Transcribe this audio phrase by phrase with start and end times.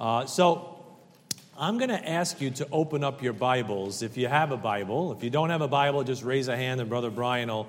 [0.00, 0.82] Uh, so
[1.58, 5.12] I'm going to ask you to open up your Bibles if you have a Bible.
[5.12, 7.68] If you don't have a Bible, just raise a hand and Brother Brian will.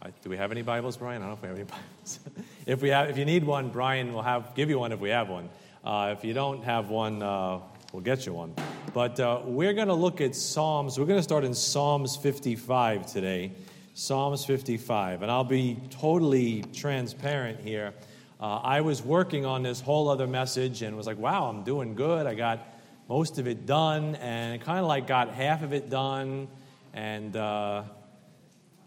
[0.00, 1.20] Uh, do we have any Bibles, Brian?
[1.22, 2.20] I don't know if we have any Bibles.
[2.66, 5.08] if, we have, if you need one, Brian will have, give you one if we
[5.08, 5.48] have one.
[5.84, 7.58] Uh, if you don't have one, uh,
[7.92, 8.54] we'll get you one.
[8.94, 11.00] But uh, we're going to look at Psalms.
[11.00, 13.50] We're going to start in Psalms 55 today.
[13.94, 15.22] Psalms 55.
[15.22, 17.92] And I'll be totally transparent here.
[18.40, 21.94] Uh, I was working on this whole other message and was like, wow, I'm doing
[21.94, 22.26] good.
[22.26, 22.66] I got
[23.06, 26.48] most of it done and kind of like got half of it done
[26.94, 27.82] and uh,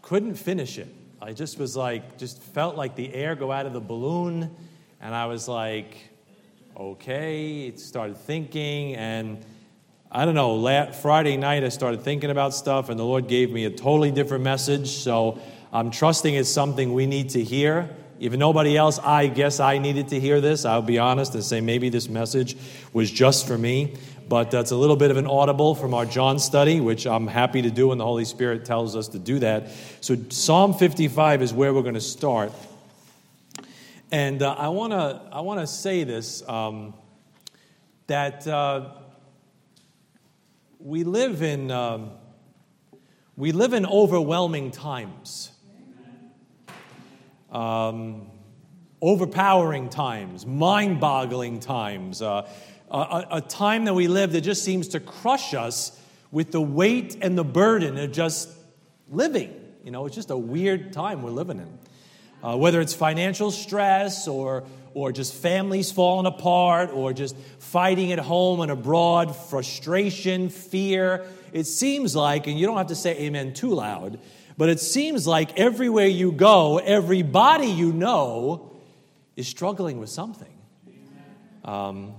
[0.02, 0.92] couldn't finish it.
[1.22, 4.50] I just was like, just felt like the air go out of the balloon.
[5.00, 5.98] And I was like,
[6.76, 7.68] okay.
[7.68, 9.44] It started thinking and
[10.10, 13.50] I don't know, last, Friday night I started thinking about stuff, and the Lord gave
[13.50, 14.90] me a totally different message.
[14.90, 15.40] So
[15.72, 17.90] I'm trusting it's something we need to hear.
[18.20, 20.64] If nobody else, I guess I needed to hear this.
[20.64, 22.56] I'll be honest and say maybe this message
[22.92, 23.96] was just for me.
[24.28, 27.60] But that's a little bit of an audible from our John study, which I'm happy
[27.62, 29.68] to do, and the Holy Spirit tells us to do that.
[30.00, 32.52] So Psalm 55 is where we're going to start.
[34.10, 36.94] And uh, I want to I wanna say this um,
[38.06, 38.46] that.
[38.46, 38.90] Uh,
[40.84, 42.10] we live in um,
[43.36, 45.50] we live in overwhelming times
[47.54, 48.30] um,
[49.00, 52.46] overpowering times mind-boggling times uh,
[52.90, 55.98] a, a, time that we live that just seems to crush us
[56.30, 58.48] with the weight and the burden of just
[59.10, 61.78] living you know it's just a weird time we're living in
[62.42, 68.20] uh, whether it's financial stress or or just families falling apart, or just fighting at
[68.20, 71.26] home and abroad, frustration, fear.
[71.52, 74.20] It seems like, and you don't have to say amen too loud,
[74.56, 78.72] but it seems like everywhere you go, everybody you know
[79.36, 80.52] is struggling with something.
[81.64, 82.14] Um,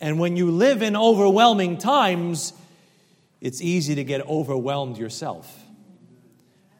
[0.00, 2.52] and when you live in overwhelming times,
[3.40, 5.54] it's easy to get overwhelmed yourself.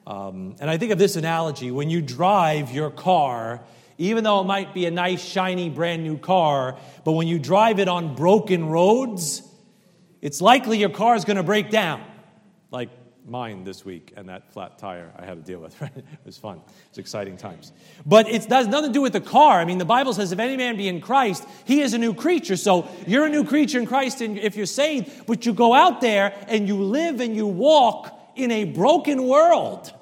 [0.06, 3.62] Um, and I think of this analogy when you drive your car
[3.98, 7.80] even though it might be a nice, shiny, brand new car, but when you drive
[7.80, 9.42] it on broken roads,
[10.22, 12.02] it's likely your car is going to break down.
[12.70, 12.90] Like
[13.26, 15.96] mine this week and that flat tire I had to deal with, right?
[15.96, 16.60] It was fun.
[16.88, 17.72] It's exciting times.
[18.06, 19.60] But it has nothing to do with the car.
[19.60, 22.14] I mean, the Bible says, if any man be in Christ, he is a new
[22.14, 22.56] creature.
[22.56, 26.00] So you're a new creature in Christ and if you're saved, but you go out
[26.00, 29.92] there and you live and you walk in a broken world.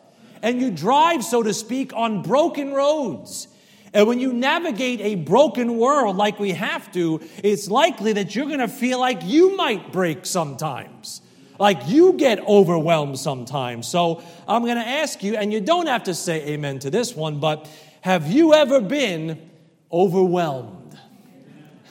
[0.43, 3.49] And you drive, so to speak, on broken roads.
[3.93, 8.47] And when you navigate a broken world like we have to, it's likely that you're
[8.47, 11.23] going to feel like you might break sometimes.
[11.59, 13.89] Like you get overwhelmed sometimes.
[13.89, 17.15] So I'm going to ask you, and you don't have to say amen to this
[17.15, 17.69] one, but
[18.03, 19.51] have you ever been
[19.91, 20.97] overwhelmed,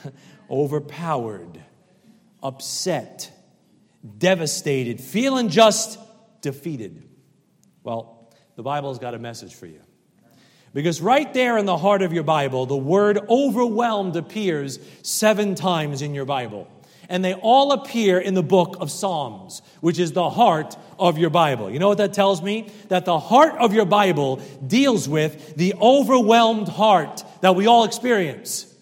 [0.50, 1.60] overpowered,
[2.42, 3.30] upset,
[4.18, 5.98] devastated, feeling just
[6.40, 7.08] defeated?
[7.82, 9.80] Well, the Bible's got a message for you.
[10.72, 16.02] Because right there in the heart of your Bible, the word overwhelmed appears seven times
[16.02, 16.68] in your Bible.
[17.08, 21.30] And they all appear in the book of Psalms, which is the heart of your
[21.30, 21.70] Bible.
[21.70, 22.70] You know what that tells me?
[22.88, 28.72] That the heart of your Bible deals with the overwhelmed heart that we all experience.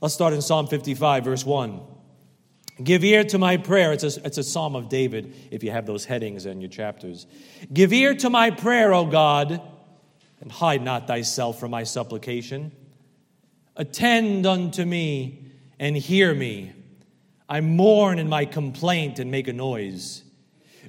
[0.00, 1.80] Let's start in Psalm 55, verse 1.
[2.82, 3.92] Give ear to my prayer.
[3.92, 7.26] It's a, it's a psalm of David, if you have those headings in your chapters.
[7.72, 9.60] Give ear to my prayer, O God
[10.44, 12.70] and hide not thyself from my supplication.
[13.76, 15.50] Attend unto me
[15.80, 16.72] and hear me.
[17.48, 20.22] I mourn in my complaint and make a noise.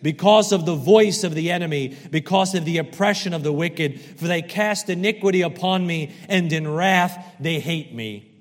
[0.01, 4.27] Because of the voice of the enemy, because of the oppression of the wicked, for
[4.27, 8.31] they cast iniquity upon me, and in wrath they hate me.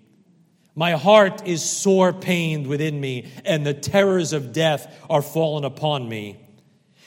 [0.75, 6.09] My heart is sore pained within me, and the terrors of death are fallen upon
[6.09, 6.37] me.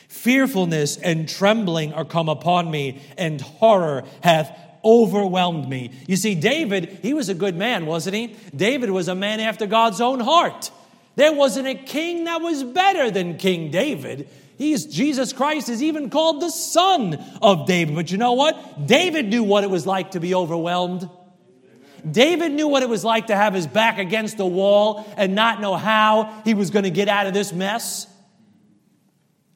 [0.07, 5.91] Fearfulness and trembling are come upon me, and horror hath overwhelmed me.
[6.07, 8.35] You see, David, he was a good man, wasn't he?
[8.56, 10.71] David was a man after God's own heart.
[11.18, 14.30] There wasn't a king that was better than King David.
[14.56, 17.96] He's Jesus Christ is even called the son of David.
[17.96, 18.86] But you know what?
[18.86, 21.10] David knew what it was like to be overwhelmed.
[22.10, 25.60] David knew what it was like to have his back against the wall and not
[25.60, 28.06] know how he was going to get out of this mess.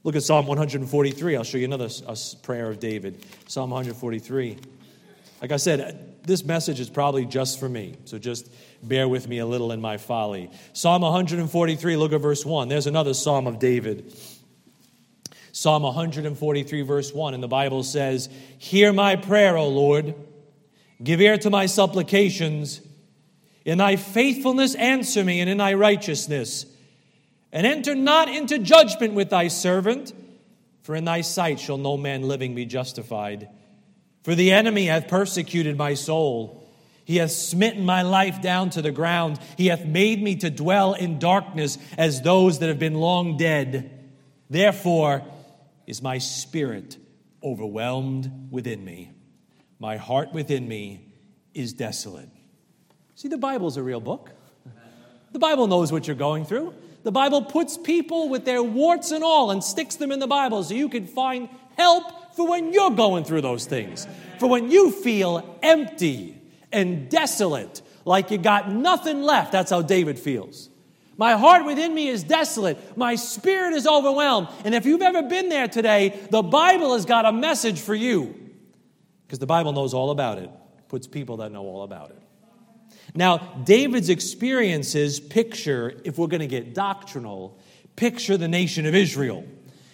[0.03, 1.35] Look at Psalm 143.
[1.35, 1.89] I'll show you another
[2.41, 3.23] prayer of David.
[3.47, 4.57] Psalm 143.
[5.43, 8.51] Like I said, this message is probably just for me, so just
[8.83, 10.51] bear with me a little in my folly.
[10.73, 12.67] Psalm 143, look at verse 1.
[12.67, 14.13] There's another psalm of David.
[15.51, 20.15] Psalm 143, verse 1, and the Bible says, Hear my prayer, O Lord.
[21.03, 22.81] Give ear to my supplications.
[23.65, 26.65] In thy faithfulness, answer me, and in thy righteousness.
[27.51, 30.13] And enter not into judgment with thy servant,
[30.81, 33.49] for in thy sight shall no man living be justified.
[34.23, 36.69] For the enemy hath persecuted my soul.
[37.05, 39.39] He hath smitten my life down to the ground.
[39.57, 44.09] He hath made me to dwell in darkness as those that have been long dead.
[44.49, 45.23] Therefore
[45.87, 46.97] is my spirit
[47.43, 49.11] overwhelmed within me.
[49.79, 51.13] My heart within me
[51.53, 52.29] is desolate.
[53.15, 54.31] See, the Bible's a real book.
[55.31, 56.73] The Bible knows what you're going through.
[57.03, 60.63] The Bible puts people with their warts and all and sticks them in the Bible
[60.63, 62.03] so you can find help
[62.35, 64.07] for when you're going through those things.
[64.39, 66.41] For when you feel empty
[66.71, 69.51] and desolate, like you got nothing left.
[69.51, 70.69] That's how David feels.
[71.17, 72.97] My heart within me is desolate.
[72.97, 74.47] My spirit is overwhelmed.
[74.65, 78.35] And if you've ever been there today, the Bible has got a message for you.
[79.27, 80.49] Because the Bible knows all about it,
[80.87, 82.21] puts people that know all about it.
[83.13, 87.59] Now, David's experiences picture, if we're going to get doctrinal,
[87.95, 89.45] picture the nation of Israel.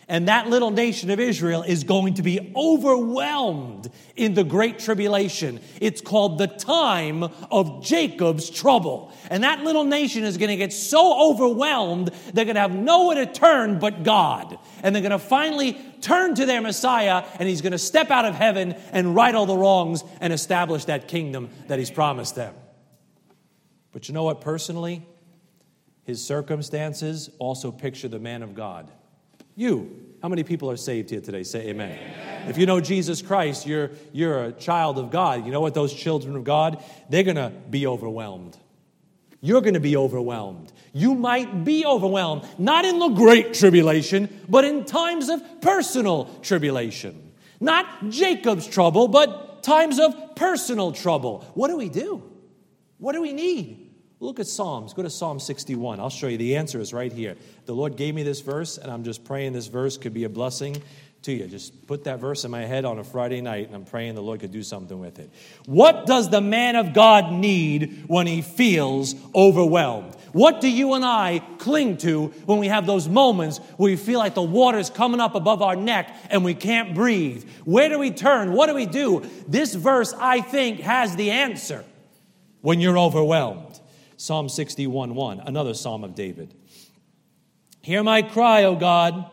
[0.09, 5.59] And that little nation of Israel is going to be overwhelmed in the great tribulation.
[5.81, 9.11] It's called the time of Jacob's trouble.
[9.29, 13.25] And that little nation is going to get so overwhelmed, they're going to have nowhere
[13.25, 14.57] to turn but God.
[14.81, 18.23] And they're going to finally turn to their Messiah, and he's going to step out
[18.23, 22.55] of heaven and right all the wrongs and establish that kingdom that he's promised them.
[23.91, 25.05] But you know what, personally?
[26.03, 28.89] His circumstances also picture the man of God.
[29.57, 30.03] You.
[30.21, 31.41] How many people are saved here today?
[31.41, 31.97] Say amen.
[31.97, 32.47] amen.
[32.47, 35.47] If you know Jesus Christ, you're, you're a child of God.
[35.47, 35.73] You know what?
[35.73, 38.55] Those children of God, they're going to be overwhelmed.
[39.41, 40.71] You're going to be overwhelmed.
[40.93, 47.31] You might be overwhelmed, not in the great tribulation, but in times of personal tribulation.
[47.59, 51.43] Not Jacob's trouble, but times of personal trouble.
[51.55, 52.21] What do we do?
[52.99, 53.86] What do we need?
[54.19, 54.93] Look at Psalms.
[54.93, 55.99] Go to Psalm 61.
[55.99, 56.37] I'll show you.
[56.37, 57.35] The answer is right here.
[57.65, 60.29] The Lord gave me this verse, and I'm just praying this verse could be a
[60.29, 60.81] blessing
[61.23, 61.45] to you.
[61.47, 64.23] Just put that verse in my head on a Friday night, and I'm praying the
[64.23, 65.29] Lord could do something with it.
[65.65, 70.15] What does the man of God need when he feels overwhelmed?
[70.31, 74.19] What do you and I cling to when we have those moments where we feel
[74.19, 77.47] like the water's coming up above our neck and we can't breathe?
[77.65, 78.53] Where do we turn?
[78.53, 79.29] What do we do?
[79.47, 81.85] This verse, I think, has the answer
[82.61, 83.66] when you're overwhelmed.
[84.17, 86.53] Psalm 61 1, another psalm of David.
[87.81, 89.25] Hear my cry, O God.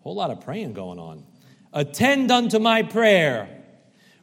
[0.00, 1.24] Whole lot of praying going on.
[1.72, 3.48] Attend unto my prayer.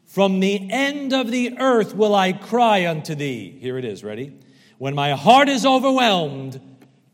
[0.06, 3.58] From the end of the earth will I cry unto thee.
[3.60, 4.40] Here it is, ready?
[4.78, 6.62] When my heart is overwhelmed,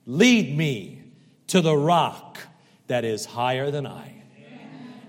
[0.05, 1.01] lead me
[1.47, 2.37] to the rock
[2.87, 4.12] that is higher than I.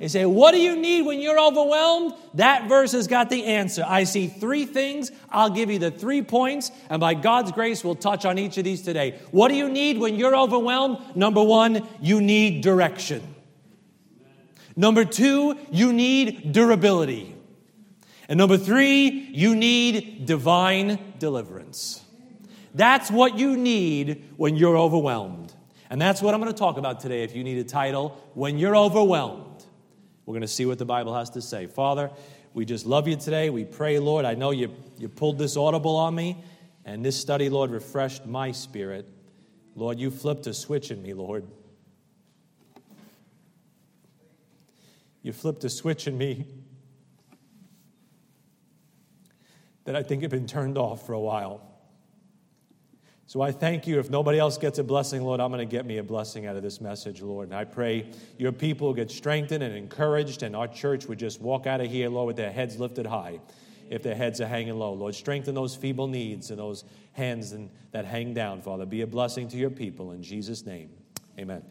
[0.00, 2.14] You say, What do you need when you're overwhelmed?
[2.34, 3.84] That verse has got the answer.
[3.86, 5.10] I see three things.
[5.30, 8.64] I'll give you the three points, and by God's grace, we'll touch on each of
[8.64, 9.18] these today.
[9.30, 11.16] What do you need when you're overwhelmed?
[11.16, 13.22] Number one, you need direction.
[14.76, 17.34] Number two, you need durability.
[18.28, 22.02] And number three, you need divine deliverance.
[22.74, 25.54] That's what you need when you're overwhelmed.
[25.90, 28.58] And that's what I'm going to talk about today if you need a title, When
[28.58, 29.53] You're Overwhelmed.
[30.26, 31.66] We're going to see what the Bible has to say.
[31.66, 32.10] Father,
[32.54, 33.50] we just love you today.
[33.50, 34.24] We pray, Lord.
[34.24, 36.42] I know you, you pulled this audible on me,
[36.84, 39.06] and this study, Lord, refreshed my spirit.
[39.74, 41.46] Lord, you flipped a switch in me, Lord.
[45.22, 46.46] You flipped a switch in me
[49.84, 51.73] that I think had been turned off for a while.
[53.26, 53.98] So I thank you.
[53.98, 56.56] If nobody else gets a blessing, Lord, I'm going to get me a blessing out
[56.56, 57.48] of this message, Lord.
[57.48, 61.66] And I pray your people get strengthened and encouraged, and our church would just walk
[61.66, 63.40] out of here, Lord, with their heads lifted high
[63.90, 64.92] if their heads are hanging low.
[64.92, 68.84] Lord, strengthen those feeble needs and those hands and, that hang down, Father.
[68.86, 70.90] Be a blessing to your people in Jesus' name.
[71.38, 71.62] Amen.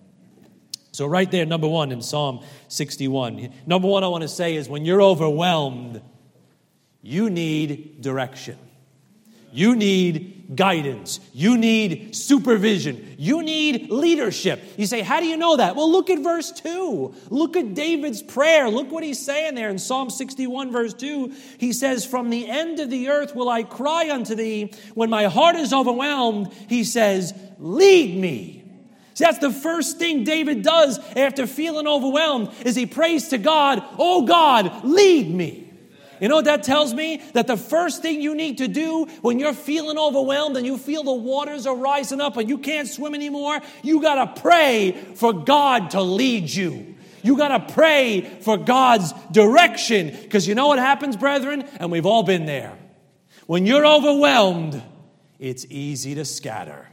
[0.92, 3.52] So, right there, number one in Psalm 61.
[3.66, 6.02] Number one, I want to say is when you're overwhelmed,
[7.02, 8.58] you need direction.
[9.54, 11.20] You need guidance.
[11.32, 13.16] You need supervision.
[13.18, 14.62] You need leadership.
[14.78, 15.76] You say, How do you know that?
[15.76, 17.14] Well, look at verse 2.
[17.30, 18.70] Look at David's prayer.
[18.70, 21.34] Look what he's saying there in Psalm 61, verse 2.
[21.60, 24.74] He says, From the end of the earth will I cry unto thee.
[24.96, 28.64] When my heart is overwhelmed, he says, Lead me.
[29.14, 33.84] See, that's the first thing David does after feeling overwhelmed is he prays to God,
[34.00, 35.73] Oh God, lead me.
[36.24, 37.22] You know what that tells me?
[37.34, 41.04] That the first thing you need to do when you're feeling overwhelmed and you feel
[41.04, 45.34] the waters are rising up and you can't swim anymore, you got to pray for
[45.34, 46.96] God to lead you.
[47.24, 51.68] You got to pray for God's direction because you know what happens, brethren?
[51.78, 52.78] And we've all been there.
[53.46, 54.82] When you're overwhelmed,
[55.40, 56.88] it's easy to scatter.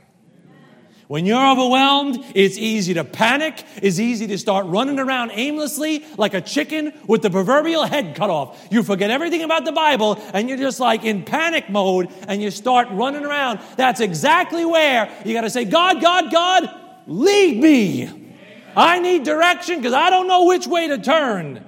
[1.10, 3.64] When you're overwhelmed, it's easy to panic.
[3.82, 8.30] It's easy to start running around aimlessly like a chicken with the proverbial head cut
[8.30, 8.68] off.
[8.70, 12.52] You forget everything about the Bible and you're just like in panic mode and you
[12.52, 13.58] start running around.
[13.76, 16.70] That's exactly where you got to say, God, God, God,
[17.08, 18.36] lead me.
[18.76, 21.66] I need direction because I don't know which way to turn.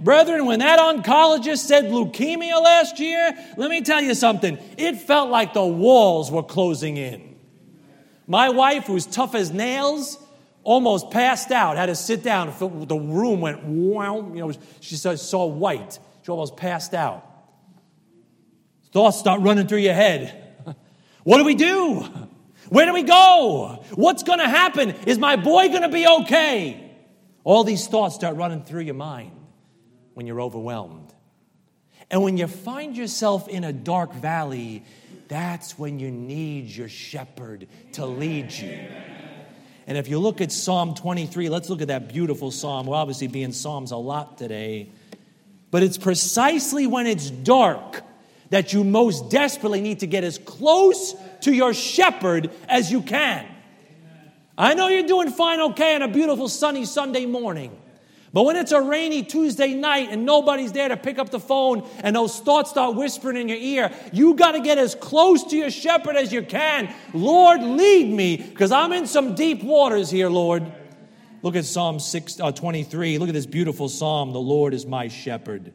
[0.00, 4.56] Brethren, when that oncologist said leukemia last year, let me tell you something.
[4.78, 7.29] It felt like the walls were closing in.
[8.30, 10.16] My wife, who's tough as nails,
[10.62, 12.54] almost passed out, had to sit down.
[12.56, 14.30] The room went wow.
[14.32, 15.98] You know, she saw white.
[16.22, 17.26] She almost passed out.
[18.92, 20.46] Thoughts start running through your head.
[21.24, 22.06] What do we do?
[22.70, 23.84] Where do we go?
[23.94, 24.90] What's going to happen?
[25.06, 26.92] Is my boy going to be okay?
[27.44, 29.32] All these thoughts start running through your mind
[30.14, 31.12] when you're overwhelmed.
[32.12, 34.84] And when you find yourself in a dark valley,
[35.30, 38.80] that's when you need your shepherd to lead you.
[39.86, 42.86] And if you look at Psalm 23, let's look at that beautiful psalm.
[42.86, 44.90] We'll obviously be in Psalms a lot today.
[45.70, 48.02] But it's precisely when it's dark
[48.50, 53.46] that you most desperately need to get as close to your shepherd as you can.
[54.58, 57.79] I know you're doing fine okay on a beautiful sunny Sunday morning.
[58.32, 61.88] But when it's a rainy Tuesday night and nobody's there to pick up the phone
[62.04, 65.56] and those thoughts start whispering in your ear, you got to get as close to
[65.56, 66.94] your shepherd as you can.
[67.12, 70.70] Lord, lead me because I'm in some deep waters here, Lord.
[71.42, 73.18] Look at Psalm 6, uh, 23.
[73.18, 74.32] Look at this beautiful psalm.
[74.32, 75.72] The Lord is my shepherd.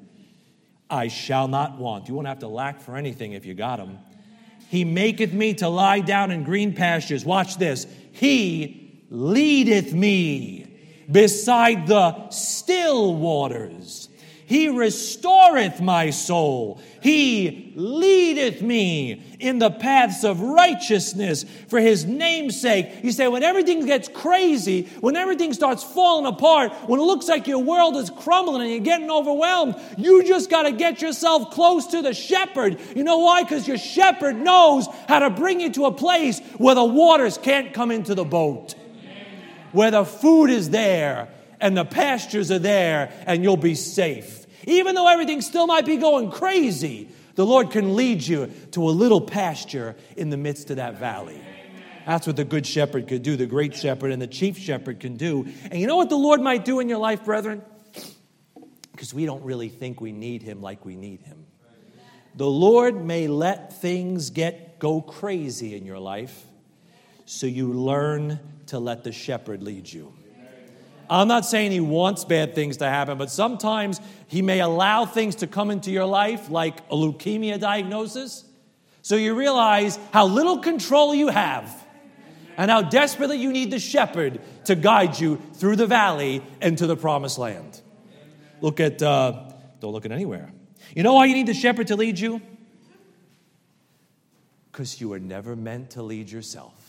[0.89, 2.07] I shall not want.
[2.07, 3.97] You won't have to lack for anything if you got him.
[4.69, 7.25] He maketh me to lie down in green pastures.
[7.25, 7.85] Watch this.
[8.11, 10.64] He leadeth me
[11.09, 14.09] beside the still waters.
[14.47, 16.79] He restoreth my soul.
[17.01, 23.03] He leadeth me in the paths of righteousness for his name's sake.
[23.03, 27.47] You say, when everything gets crazy, when everything starts falling apart, when it looks like
[27.47, 31.87] your world is crumbling and you're getting overwhelmed, you just got to get yourself close
[31.87, 32.79] to the shepherd.
[32.95, 33.41] You know why?
[33.41, 37.73] Because your shepherd knows how to bring you to a place where the waters can't
[37.73, 38.75] come into the boat
[39.71, 41.29] where the food is there
[41.59, 44.45] and the pastures are there and you'll be safe.
[44.65, 48.91] Even though everything still might be going crazy, the Lord can lead you to a
[48.91, 51.39] little pasture in the midst of that valley.
[52.05, 55.17] That's what the good shepherd could do, the great shepherd and the chief shepherd can
[55.17, 55.47] do.
[55.71, 57.63] And you know what the Lord might do in your life, brethren?
[58.91, 61.45] Because we don't really think we need him like we need him.
[62.35, 66.45] The Lord may let things get go crazy in your life
[67.25, 70.13] so you learn to let the shepherd lead you.
[71.09, 75.35] I'm not saying he wants bad things to happen, but sometimes he may allow things
[75.35, 78.43] to come into your life, like a leukemia diagnosis,
[79.01, 81.71] so you realize how little control you have
[82.57, 86.87] and how desperately you need the shepherd to guide you through the valley and to
[86.87, 87.81] the promised land.
[88.61, 90.51] Look at, uh, don't look at anywhere.
[90.95, 92.41] You know why you need the shepherd to lead you?
[94.71, 96.84] Because you were never meant to lead yourself.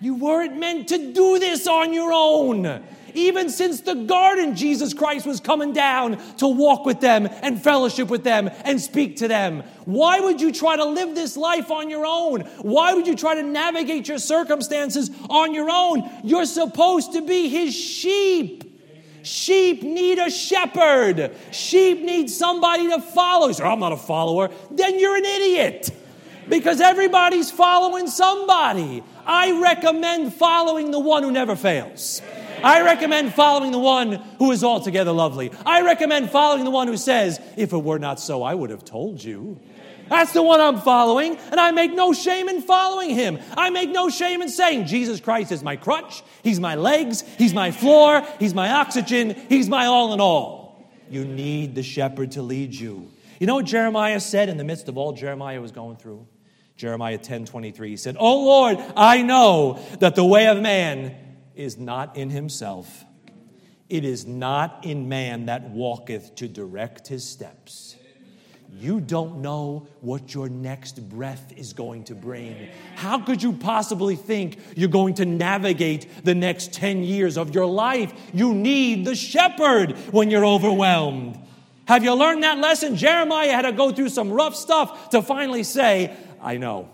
[0.00, 2.82] You weren't meant to do this on your own.
[3.14, 8.08] Even since the garden, Jesus Christ was coming down to walk with them and fellowship
[8.08, 9.62] with them and speak to them.
[9.86, 12.42] Why would you try to live this life on your own?
[12.60, 16.10] Why would you try to navigate your circumstances on your own?
[16.24, 18.64] You're supposed to be his sheep.
[19.22, 21.34] Sheep need a shepherd.
[21.52, 23.48] Sheep need somebody to follow.
[23.48, 24.50] You say, oh, I'm not a follower.
[24.70, 25.90] Then you're an idiot
[26.48, 29.02] because everybody's following somebody.
[29.24, 32.22] I recommend following the one who never fails.
[32.62, 35.50] I recommend following the one who is altogether lovely.
[35.64, 38.84] I recommend following the one who says, If it were not so, I would have
[38.84, 39.60] told you.
[40.08, 43.40] That's the one I'm following, and I make no shame in following him.
[43.56, 47.52] I make no shame in saying, Jesus Christ is my crutch, He's my legs, He's
[47.52, 50.88] my floor, He's my oxygen, He's my all in all.
[51.10, 53.10] You need the shepherd to lead you.
[53.40, 56.26] You know what Jeremiah said in the midst of all Jeremiah was going through?
[56.76, 61.14] Jeremiah 10 23, he said, Oh Lord, I know that the way of man
[61.54, 63.04] is not in himself.
[63.88, 67.96] It is not in man that walketh to direct his steps.
[68.78, 72.68] You don't know what your next breath is going to bring.
[72.96, 77.64] How could you possibly think you're going to navigate the next 10 years of your
[77.64, 78.12] life?
[78.34, 81.38] You need the shepherd when you're overwhelmed.
[81.86, 82.96] Have you learned that lesson?
[82.96, 86.90] Jeremiah had to go through some rough stuff to finally say, I know.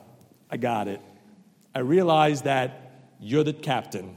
[0.50, 1.00] I got it.
[1.75, 4.16] I realize that you're the captain.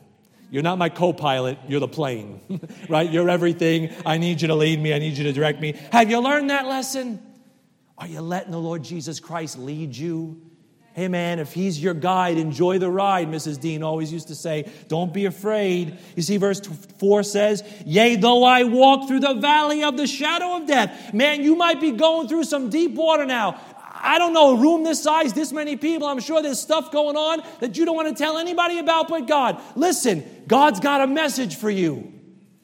[0.52, 2.42] You're not my co pilot, you're the plane,
[2.90, 3.10] right?
[3.10, 3.94] You're everything.
[4.06, 5.74] I need you to lead me, I need you to direct me.
[5.92, 7.22] Have you learned that lesson?
[7.98, 10.42] Are you letting the Lord Jesus Christ lead you?
[10.96, 13.60] Hey man, if he's your guide, enjoy the ride, Mrs.
[13.60, 14.72] Dean always used to say.
[14.88, 15.98] Don't be afraid.
[16.16, 16.62] You see, verse
[17.00, 21.14] 4 says, Yea, though I walk through the valley of the shadow of death.
[21.14, 23.60] Man, you might be going through some deep water now.
[23.94, 26.08] I don't know, a room this size, this many people.
[26.08, 29.28] I'm sure there's stuff going on that you don't want to tell anybody about but
[29.28, 29.62] God.
[29.76, 32.14] Listen, God's got a message for you.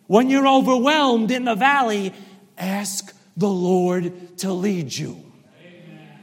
[0.08, 2.14] When you're overwhelmed in the valley,
[2.58, 5.22] ask the Lord to lead you.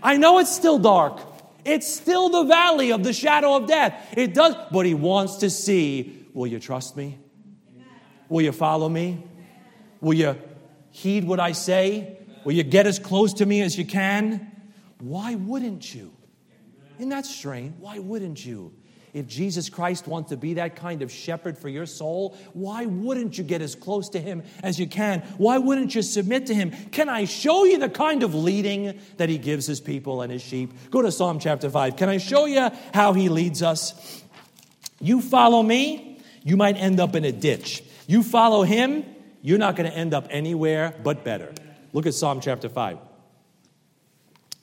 [0.03, 1.21] I know it's still dark.
[1.69, 4.15] It's still the valley of the shadow of death.
[4.17, 7.19] It does, but he wants to see will you trust me?
[8.29, 9.25] Will you follow me?
[10.01, 10.37] Will you
[10.91, 12.19] heed what I say?
[12.45, 14.51] Will you get as close to me as you can?
[14.99, 16.13] Why wouldn't you?
[16.97, 17.75] Isn't that strange?
[17.79, 18.73] Why wouldn't you?
[19.15, 23.39] If Jesus Christ wants to be that kind of shepherd for your soul, why wouldn't
[23.39, 25.21] you get as close to him as you can?
[25.39, 26.73] Why wouldn't you submit to him?
[26.93, 30.43] Can I show you the kind of leading that he gives his people and his
[30.43, 30.73] sheep?
[30.91, 31.97] Go to Psalm chapter 5.
[31.97, 34.23] Can I show you how he leads us?
[35.01, 37.83] You follow me, you might end up in a ditch.
[38.07, 39.05] You follow him,
[39.43, 41.53] you're not going to end up anywhere but better.
[41.93, 42.99] Look at Psalm chapter 5.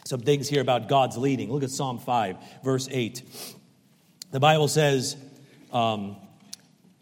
[0.05, 1.51] Some things here about God's leading.
[1.51, 3.23] Look at Psalm 5, verse 8.
[4.35, 5.15] The Bible says,
[5.71, 6.17] um,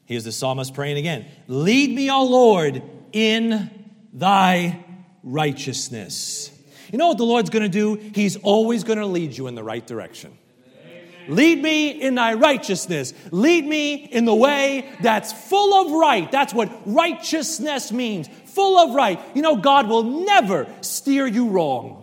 [0.06, 3.72] here's the psalmist praying again Lead me, O Lord, in
[4.14, 4.86] thy
[5.24, 6.52] righteousness.
[6.92, 7.96] You know what the Lord's going to do?
[8.14, 10.38] He's always going to lead you in the right direction.
[11.28, 13.16] Lead me in thy righteousness.
[13.32, 16.32] Lead me in the way that's full of right.
[16.32, 18.28] That's what righteousness means.
[18.28, 19.20] Full of right.
[19.34, 22.03] You know, God will never steer you wrong.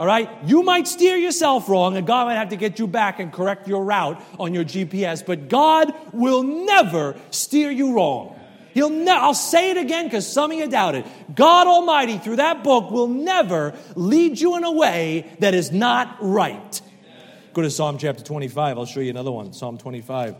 [0.00, 0.30] All right?
[0.46, 3.68] You might steer yourself wrong, and God might have to get you back and correct
[3.68, 8.34] your route on your GPS, but God will never steer you wrong.
[8.72, 11.04] He'll ne- I'll say it again because some of you doubt it.
[11.34, 16.16] God Almighty, through that book, will never lead you in a way that is not
[16.22, 16.80] right.
[17.52, 18.78] Go to Psalm chapter 25.
[18.78, 19.52] I'll show you another one.
[19.52, 20.34] Psalm 25.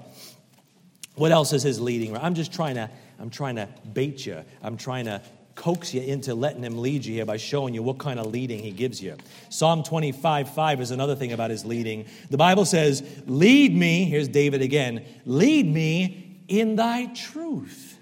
[1.17, 2.16] What else is his leading?
[2.16, 4.42] I'm just trying to, I'm trying to bait you.
[4.62, 5.20] I'm trying to
[5.61, 8.61] coax you into letting him lead you here by showing you what kind of leading
[8.61, 9.14] he gives you.
[9.51, 12.07] Psalm 25 5 is another thing about his leading.
[12.31, 17.99] The Bible says, Lead me, here's David again, lead me in thy truth.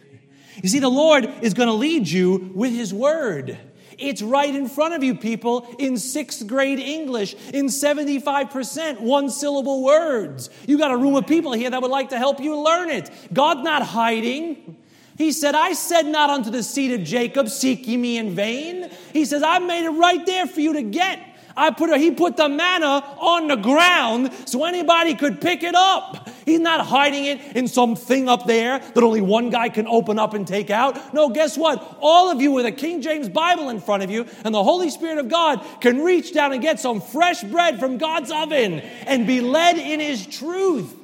[0.63, 3.59] You see, the Lord is going to lead you with his word.
[3.99, 9.83] It's right in front of you, people, in sixth grade English, in 75% one syllable
[9.83, 10.49] words.
[10.69, 13.11] You got a room of people here that would like to help you learn it.
[13.33, 14.77] God's not hiding.
[15.19, 18.89] He said, I said not unto the seed of Jacob, seek ye me in vain.
[19.13, 21.19] He says, I made it right there for you to get.
[21.59, 26.29] I put he put the manna on the ground so anybody could pick it up.
[26.45, 30.21] He's not hiding it in some thing up there that only one guy can open
[30.21, 31.13] up and take out.
[31.13, 31.99] No, guess what?
[32.01, 34.89] All of you with a King James Bible in front of you and the Holy
[34.89, 39.27] Spirit of God can reach down and get some fresh bread from God's oven and
[39.27, 40.95] be led in his truth.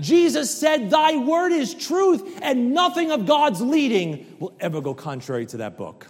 [0.00, 5.46] Jesus said, Thy word is truth, and nothing of God's leading will ever go contrary
[5.46, 6.06] to that book.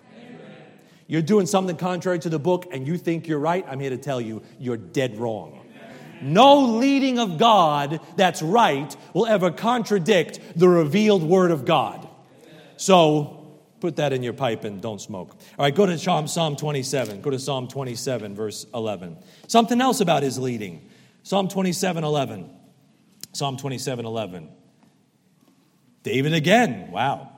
[1.12, 3.98] You're doing something contrary to the book and you think you're right, I'm here to
[3.98, 5.58] tell you, you're dead wrong.
[6.22, 12.08] No leading of God that's right will ever contradict the revealed word of God.
[12.76, 15.36] So put that in your pipe and don't smoke.
[15.58, 17.20] All right, go to Psalm, Psalm 27.
[17.20, 19.18] Go to Psalm 27, verse 11.
[19.48, 20.88] Something else about his leading.
[21.24, 22.48] Psalm 27, 11.
[23.32, 24.48] Psalm 27 11.
[26.02, 27.30] David again, wow.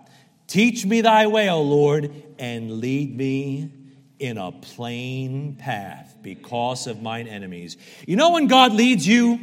[0.46, 3.70] Teach me thy way, O Lord, and lead me
[4.18, 7.76] in a plain path because of mine enemies.
[8.06, 9.38] You know when God leads you?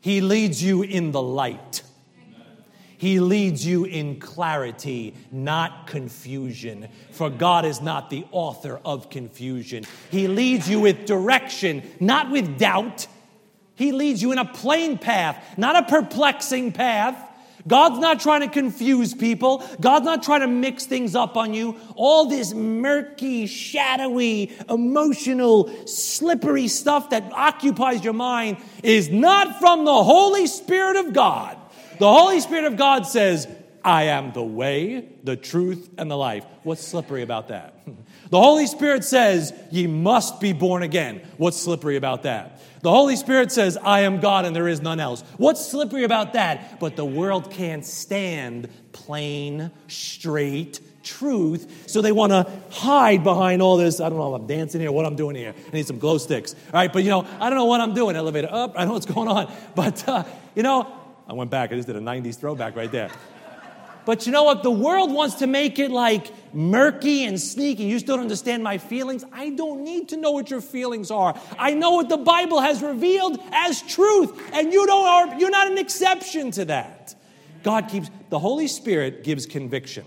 [0.00, 1.82] He leads you in the light.
[2.98, 6.88] He leads you in clarity, not confusion.
[7.10, 9.84] For God is not the author of confusion.
[10.10, 13.06] He leads you with direction, not with doubt.
[13.76, 17.18] He leads you in a plain path, not a perplexing path.
[17.66, 19.64] God's not trying to confuse people.
[19.80, 21.76] God's not trying to mix things up on you.
[21.96, 30.04] All this murky, shadowy, emotional, slippery stuff that occupies your mind is not from the
[30.04, 31.56] Holy Spirit of God.
[31.98, 33.48] The Holy Spirit of God says,
[33.82, 36.44] I am the way, the truth, and the life.
[36.64, 37.78] What's slippery about that?
[38.34, 41.20] The Holy Spirit says, Ye must be born again.
[41.36, 42.60] What's slippery about that?
[42.80, 45.22] The Holy Spirit says, I am God and there is none else.
[45.36, 46.80] What's slippery about that?
[46.80, 53.76] But the world can't stand plain, straight truth, so they want to hide behind all
[53.76, 54.00] this.
[54.00, 55.54] I don't know if I'm dancing here, what I'm doing here.
[55.68, 56.54] I need some glow sticks.
[56.54, 58.16] All right, but you know, I don't know what I'm doing.
[58.16, 59.54] Elevator up, I know what's going on.
[59.76, 60.24] But, uh,
[60.56, 60.92] you know,
[61.28, 61.70] I went back.
[61.70, 63.10] I just did a 90s throwback right there.
[64.06, 64.62] But you know what?
[64.62, 67.84] The world wants to make it like murky and sneaky.
[67.84, 69.24] You still don't understand my feelings.
[69.32, 71.38] I don't need to know what your feelings are.
[71.58, 75.70] I know what the Bible has revealed as truth, and you don't are, you're not
[75.70, 77.14] an exception to that.
[77.62, 80.04] God keeps the Holy Spirit gives conviction.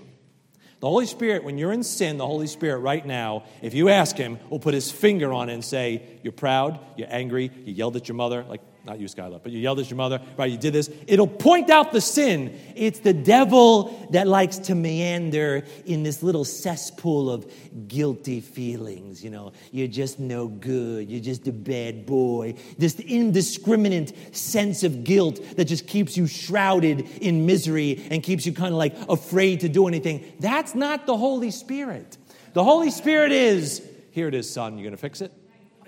[0.80, 4.16] The Holy Spirit, when you're in sin, the Holy Spirit right now, if you ask
[4.16, 7.96] Him, will put His finger on it and say, You're proud, you're angry, you yelled
[7.96, 10.50] at your mother, like not you, Skylar, but you yelled at your mother, right?
[10.50, 10.90] You did this.
[11.06, 12.58] It'll point out the sin.
[12.74, 17.52] It's the devil that likes to meander in this little cesspool of
[17.88, 19.24] guilty feelings.
[19.24, 21.10] You know, you're just no good.
[21.10, 22.56] You're just a bad boy.
[22.78, 28.54] This indiscriminate sense of guilt that just keeps you shrouded in misery and keeps you
[28.54, 30.24] kind of like afraid to do anything.
[30.40, 32.18] That's not the Holy Spirit.
[32.54, 35.34] The Holy Spirit is, here it is, son, You're gonna fix it?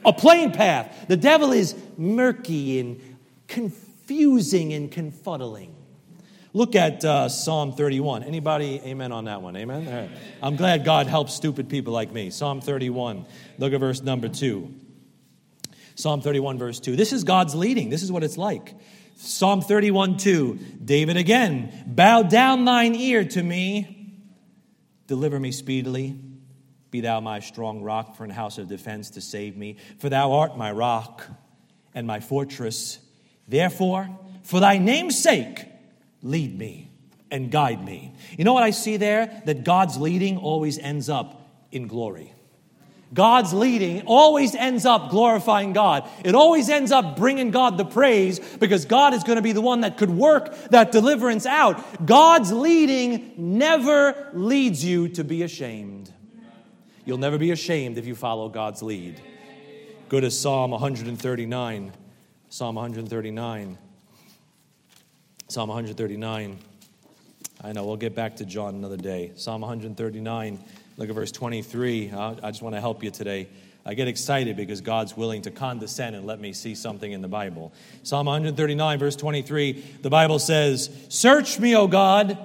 [0.05, 1.05] A plain path.
[1.07, 5.75] The devil is murky and confusing and confuddling.
[6.51, 8.23] Look at uh, Psalm 31.
[8.23, 9.55] Anybody, amen on that one?
[9.55, 10.09] Amen?
[10.41, 12.31] I'm glad God helps stupid people like me.
[12.31, 13.25] Psalm 31.
[13.59, 14.73] Look at verse number 2.
[15.93, 16.95] Psalm 31, verse 2.
[16.95, 17.89] This is God's leading.
[17.89, 18.73] This is what it's like.
[19.17, 20.59] Psalm 31, 2.
[20.83, 21.83] David again.
[21.85, 24.15] Bow down thine ear to me.
[25.07, 26.17] Deliver me speedily.
[26.91, 29.78] Be thou my strong rock for an house of defense to save me.
[29.99, 31.28] For thou art my rock
[31.93, 32.99] and my fortress.
[33.47, 34.10] Therefore,
[34.43, 35.65] for thy name's sake,
[36.21, 36.89] lead me
[37.32, 38.13] and guide me.
[38.38, 39.41] You know what I see there?
[39.45, 42.34] That God's leading always ends up in glory.
[43.13, 46.08] God's leading always ends up glorifying God.
[46.23, 49.62] It always ends up bringing God the praise because God is going to be the
[49.62, 52.06] one that could work that deliverance out.
[52.06, 56.13] God's leading never leads you to be ashamed.
[57.10, 59.19] You'll never be ashamed if you follow God's lead.
[60.10, 61.91] Go to Psalm 139.
[62.50, 63.78] Psalm 139.
[65.48, 66.60] Psalm 139.
[67.63, 69.32] I know, we'll get back to John another day.
[69.36, 70.60] Psalm 139,
[70.98, 72.12] look at verse 23.
[72.12, 73.50] I just want to help you today.
[73.88, 77.28] I get excited because God's willing to condescend and let me see something in the
[77.28, 77.74] Bible.
[78.04, 82.38] Psalm 139, verse 23, the Bible says, Search me, O God.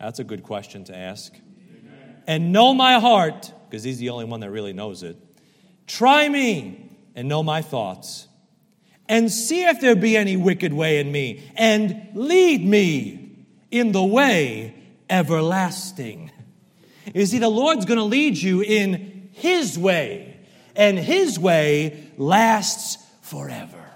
[0.00, 1.32] That's a good question to ask.
[2.26, 5.18] And know my heart because he's the only one that really knows it.
[5.86, 8.26] Try me and know my thoughts,
[9.06, 13.36] and see if there be any wicked way in me, and lead me
[13.70, 14.74] in the way
[15.10, 16.30] everlasting.
[17.14, 20.38] You see, the Lord's going to lead you in His way,
[20.74, 23.90] and His way lasts forever.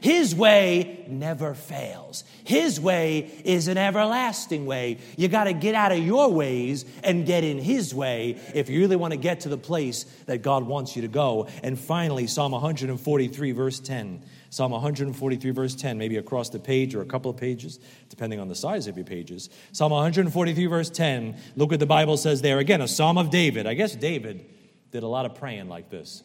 [0.00, 2.24] His way never fails.
[2.46, 4.98] His way is an everlasting way.
[5.16, 8.78] You got to get out of your ways and get in His way if you
[8.80, 11.48] really want to get to the place that God wants you to go.
[11.64, 14.22] And finally, Psalm 143, verse 10.
[14.50, 17.80] Psalm 143, verse 10, maybe across the page or a couple of pages,
[18.10, 19.50] depending on the size of your pages.
[19.72, 22.60] Psalm 143, verse 10, look what the Bible says there.
[22.60, 23.66] Again, a psalm of David.
[23.66, 24.46] I guess David
[24.92, 26.22] did a lot of praying like this.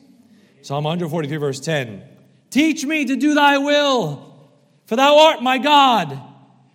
[0.61, 2.03] Psalm 143, verse 10.
[2.51, 4.30] Teach me to do thy will,
[4.91, 6.19] for thou art my God.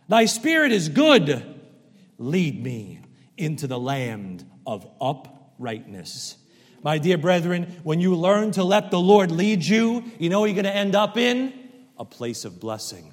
[0.09, 1.45] Thy spirit is good.
[2.17, 3.01] Lead me
[3.37, 6.39] into the land of uprightness.
[6.83, 10.55] My dear brethren, when you learn to let the Lord lead you, you know you're
[10.55, 11.53] going to end up in?
[11.99, 13.13] A place of blessing.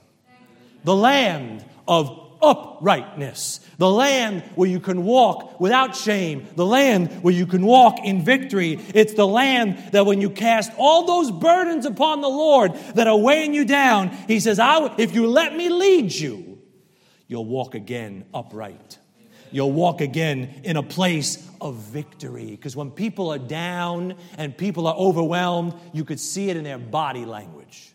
[0.85, 7.33] The land of uprightness, the land where you can walk without shame, the land where
[7.33, 8.79] you can walk in victory.
[8.93, 13.17] It's the land that when you cast all those burdens upon the Lord that are
[13.17, 16.59] weighing you down, He says, I, If you let me lead you,
[17.27, 18.99] you'll walk again upright.
[19.51, 22.51] You'll walk again in a place of victory.
[22.51, 26.79] Because when people are down and people are overwhelmed, you could see it in their
[26.79, 27.93] body language.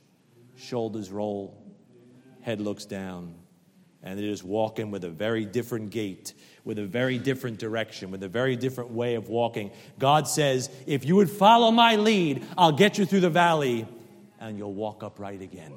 [0.56, 1.60] Shoulders roll,
[2.42, 3.34] head looks down
[4.02, 6.34] and they just walk in with a very different gait,
[6.64, 9.70] with a very different direction, with a very different way of walking.
[9.98, 13.86] God says, if you would follow my lead, I'll get you through the valley
[14.40, 15.72] and you'll walk upright again.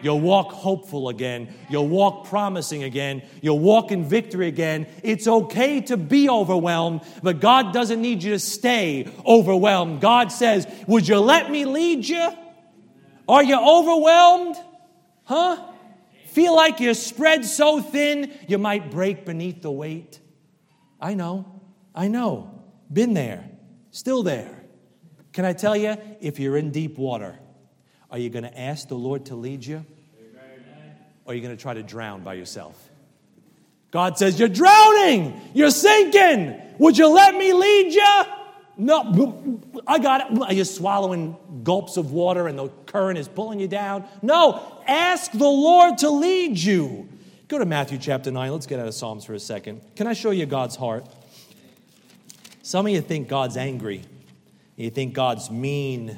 [0.00, 1.52] You'll walk hopeful again.
[1.68, 3.22] You'll walk promising again.
[3.42, 4.86] You'll walk in victory again.
[5.02, 10.00] It's okay to be overwhelmed, but God doesn't need you to stay overwhelmed.
[10.00, 12.30] God says, Would you let me lead you?
[13.28, 14.56] Are you overwhelmed?
[15.24, 15.64] Huh?
[16.38, 20.20] Feel like you're spread so thin you might break beneath the weight?
[21.00, 21.60] I know,
[21.92, 22.62] I know.
[22.92, 23.50] Been there,
[23.90, 24.62] still there.
[25.32, 27.36] Can I tell you, if you're in deep water,
[28.08, 29.84] are you going to ask the Lord to lead you?
[31.24, 32.88] Or are you going to try to drown by yourself?
[33.90, 35.40] God says, You're drowning!
[35.54, 36.54] You're sinking!
[36.78, 38.22] Would you let me lead you?
[38.80, 40.40] No, I got it.
[40.40, 44.06] Are you swallowing gulps of water and the current is pulling you down?
[44.22, 47.08] No, ask the Lord to lead you.
[47.48, 48.52] Go to Matthew chapter 9.
[48.52, 49.80] Let's get out of Psalms for a second.
[49.96, 51.06] Can I show you God's heart?
[52.62, 54.02] Some of you think God's angry.
[54.76, 56.16] You think God's mean.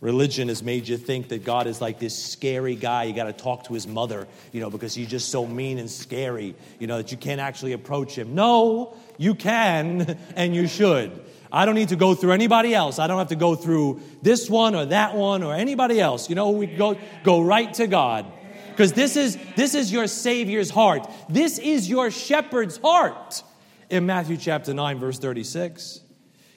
[0.00, 3.04] Religion has made you think that God is like this scary guy.
[3.04, 5.90] You got to talk to his mother, you know, because he's just so mean and
[5.90, 8.34] scary, you know, that you can't actually approach him.
[8.34, 11.20] No, you can and you should.
[11.52, 12.98] I don't need to go through anybody else.
[12.98, 16.28] I don't have to go through this one or that one or anybody else.
[16.28, 18.26] You know, we go go right to God.
[18.70, 21.10] Because this is this is your savior's heart.
[21.28, 23.42] This is your shepherd's heart.
[23.88, 26.00] In Matthew chapter 9 verse 36.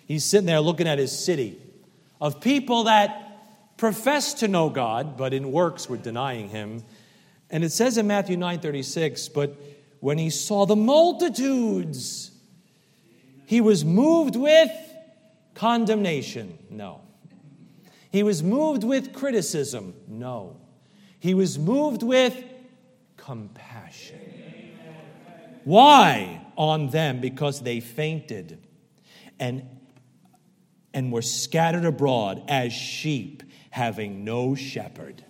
[0.05, 1.59] He's sitting there looking at his city
[2.21, 6.83] of people that profess to know God, but in works were denying him.
[7.49, 9.55] And it says in Matthew 9:36, but
[9.99, 12.31] when he saw the multitudes,
[13.45, 14.71] he was moved with
[15.53, 16.57] condemnation.
[16.69, 17.01] No.
[18.11, 19.95] He was moved with criticism.
[20.07, 20.57] No.
[21.19, 22.43] He was moved with
[23.17, 24.19] compassion.
[25.63, 26.45] Why?
[26.55, 28.61] On them, because they fainted
[29.39, 29.67] and,
[30.93, 35.25] and were scattered abroad as sheep having no shepherd.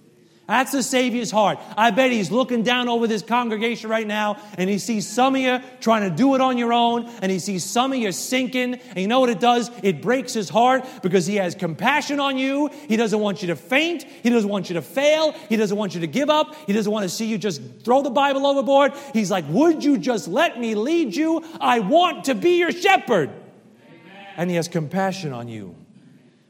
[0.46, 1.58] That's the Savior's heart.
[1.78, 5.42] I bet he's looking down over this congregation right now and he sees some of
[5.42, 8.74] you trying to do it on your own and he sees some of you sinking.
[8.74, 9.72] And you know what it does?
[9.84, 12.70] It breaks his heart because he has compassion on you.
[12.90, 14.04] He doesn't want you to faint.
[14.04, 15.32] He doesn't want you to fail.
[15.48, 16.56] He doesn't want you to give up.
[16.68, 18.92] He doesn't want to see you just throw the Bible overboard.
[19.14, 21.42] He's like, Would you just let me lead you?
[21.62, 23.30] I want to be your shepherd.
[23.30, 24.28] Amen.
[24.36, 25.78] And he has compassion on you.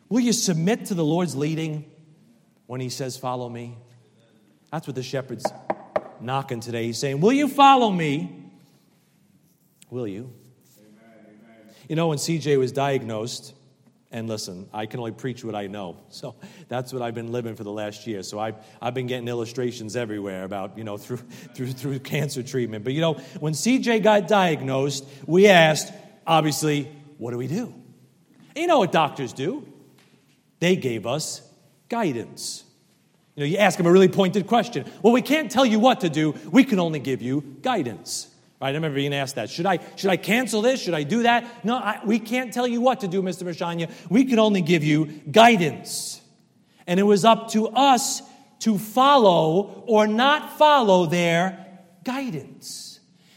[0.09, 1.85] Will you submit to the Lord's leading?
[2.73, 3.77] When he says, Follow me.
[4.71, 5.45] That's what the shepherd's
[6.19, 6.87] knocking today.
[6.87, 8.49] He's saying, Will you follow me?
[9.91, 10.33] Will you?
[10.79, 11.75] Amen.
[11.87, 13.53] You know, when CJ was diagnosed,
[14.09, 15.97] and listen, I can only preach what I know.
[16.09, 16.33] So
[16.67, 18.23] that's what I've been living for the last year.
[18.23, 21.17] So I've, I've been getting illustrations everywhere about, you know, through,
[21.53, 22.83] through, through cancer treatment.
[22.83, 25.93] But, you know, when CJ got diagnosed, we asked,
[26.25, 27.71] obviously, what do we do?
[28.55, 29.63] You know what doctors do?
[30.59, 31.42] They gave us
[31.93, 32.63] guidance.
[33.35, 34.91] You know, you ask them a really pointed question.
[35.03, 36.33] Well, we can't tell you what to do.
[36.51, 38.29] We can only give you guidance.
[38.59, 38.69] Right?
[38.69, 39.51] I remember being asked that.
[39.51, 40.81] Should I, should I cancel this?
[40.81, 41.63] Should I do that?
[41.63, 43.43] No, I, we can't tell you what to do, Mr.
[43.43, 43.91] Mashanya.
[44.09, 46.19] We can only give you guidance.
[46.87, 48.23] And it was up to us
[48.61, 51.63] to follow or not follow their
[52.03, 52.92] guidance.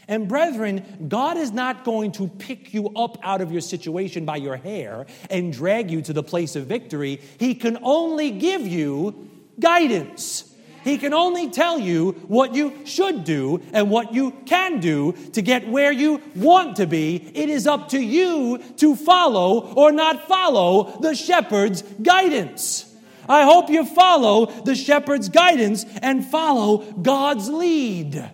[0.07, 4.37] And brethren, God is not going to pick you up out of your situation by
[4.37, 7.19] your hair and drag you to the place of victory.
[7.37, 10.53] He can only give you guidance.
[10.85, 15.41] He can only tell you what you should do and what you can do to
[15.41, 17.17] get where you want to be.
[17.33, 22.85] It is up to you to follow or not follow the shepherd's guidance.
[23.27, 28.31] I hope you follow the shepherd's guidance and follow God's lead.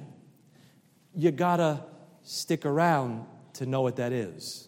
[1.16, 1.82] You gotta
[2.24, 4.68] stick around to know what that is.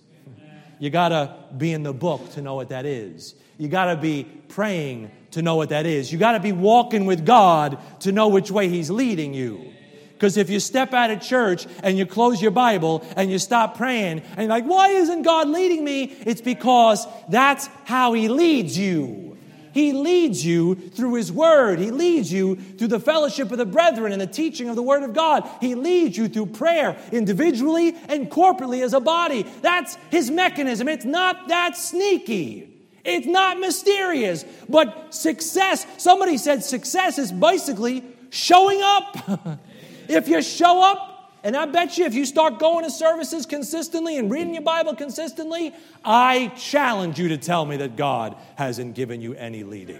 [0.79, 3.35] You gotta be in the book to know what that is.
[3.57, 6.11] You gotta be praying to know what that is.
[6.11, 9.73] You got to be walking with God to know which way He's leading you.
[10.13, 13.75] Because if you step out of church and you close your Bible and you stop
[13.75, 16.03] praying and you're like, why isn't God leading me?
[16.03, 19.34] It's because that's how He leads you.
[19.75, 21.79] He leads you through His Word.
[21.79, 25.03] He leads you through the fellowship of the brethren and the teaching of the Word
[25.03, 25.47] of God.
[25.59, 29.45] He leads you through prayer individually and corporately as a body.
[29.61, 30.87] That's His mechanism.
[30.87, 32.71] It's not that sneaky.
[33.03, 34.45] It's not mysterious.
[34.69, 39.59] But success, somebody said success is basically showing up.
[40.07, 41.04] if you show up,
[41.45, 44.95] and I bet you if you start going to services consistently and reading your Bible
[44.95, 49.99] consistently, I challenge you to tell me that God hasn't given you any leading.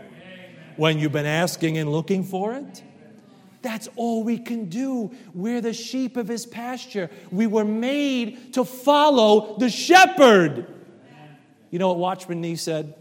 [0.76, 2.82] When you've been asking and looking for it,
[3.62, 5.12] that's all we can do.
[5.36, 7.12] We're the sheep of his pasture.
[7.30, 10.66] We were made to follow the shepherd.
[11.70, 12.96] You know what Watchman Nee said?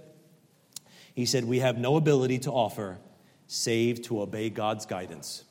[1.15, 2.99] He said, We have no ability to offer
[3.47, 5.45] save to obey God's guidance.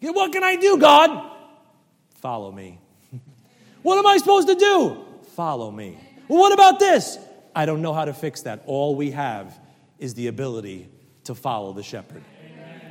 [0.00, 1.39] Yeah, what can I do, God?
[2.20, 2.78] Follow me.
[3.82, 5.04] what am I supposed to do?
[5.34, 5.98] Follow me.
[6.28, 7.18] Well, what about this?
[7.54, 8.62] I don't know how to fix that.
[8.66, 9.58] All we have
[9.98, 10.88] is the ability
[11.24, 12.22] to follow the shepherd.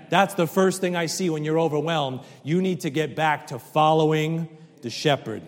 [0.09, 2.21] That's the first thing I see when you're overwhelmed.
[2.43, 4.49] You need to get back to following
[4.81, 5.43] the shepherd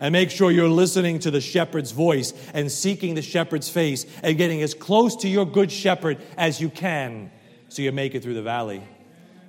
[0.00, 4.36] and make sure you're listening to the shepherd's voice and seeking the shepherd's face and
[4.36, 7.30] getting as close to your good shepherd as you can
[7.68, 8.82] so you make it through the valley.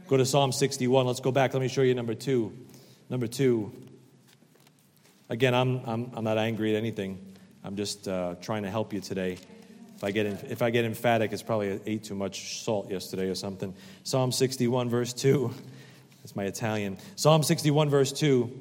[0.08, 1.06] Go to Psalm 61.
[1.06, 1.54] Let's go back.
[1.54, 2.54] Let me show you number two.
[3.10, 3.72] Number two.
[5.30, 7.36] Again, I'm, I'm, I'm not angry at anything.
[7.64, 9.38] I'm just uh, trying to help you today.
[9.96, 13.36] If I, get if I get emphatic, it's probably ate too much salt yesterday or
[13.36, 13.74] something.
[14.04, 15.54] Psalm 61, verse 2.
[16.22, 16.98] That's my Italian.
[17.16, 18.52] Psalm 61, verse 2.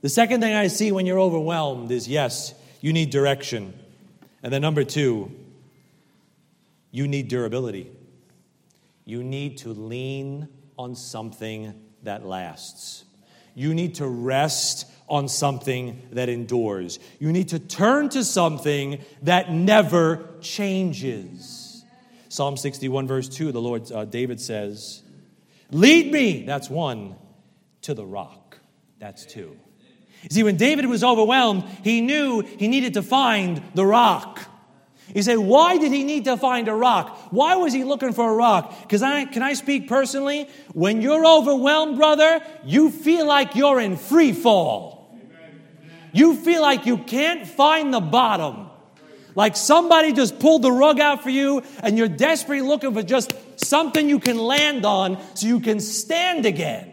[0.00, 3.72] The second thing I see when you're overwhelmed is yes, you need direction.
[4.42, 5.32] And then number two,
[6.90, 7.90] you need durability.
[9.06, 11.72] You need to lean on something
[12.04, 13.04] that lasts.
[13.54, 16.98] You need to rest on something that endures.
[17.18, 21.84] You need to turn to something that never changes.
[22.28, 25.02] Psalm 61, verse 2, the Lord, uh, David says,
[25.70, 27.16] Lead me, that's one,
[27.82, 28.58] to the rock.
[28.98, 29.56] That's two.
[30.22, 34.40] You see, when David was overwhelmed, he knew he needed to find the rock.
[35.12, 37.28] He said, Why did he need to find a rock?
[37.30, 38.82] Why was he looking for a rock?
[38.82, 40.48] Because I can I speak personally?
[40.72, 44.94] When you're overwhelmed, brother, you feel like you're in free fall.
[46.12, 48.70] You feel like you can't find the bottom.
[49.34, 53.34] Like somebody just pulled the rug out for you and you're desperately looking for just
[53.56, 56.92] something you can land on so you can stand again.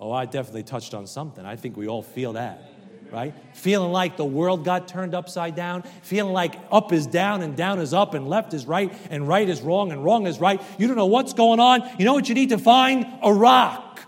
[0.00, 1.46] Oh, I definitely touched on something.
[1.46, 2.71] I think we all feel that
[3.12, 3.34] right?
[3.52, 7.78] Feeling like the world got turned upside down, feeling like up is down and down
[7.78, 10.60] is up and left is right and right is wrong and wrong is right.
[10.78, 11.82] You don't know what's going on.
[11.98, 13.06] You know what you need to find?
[13.22, 14.00] A rock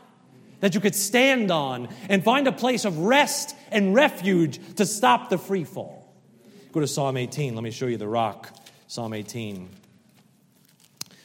[0.61, 5.29] that you could stand on and find a place of rest and refuge to stop
[5.29, 6.15] the free fall.
[6.73, 7.55] Go to Psalm 18.
[7.55, 8.51] Let me show you the rock.
[8.87, 9.69] Psalm 18.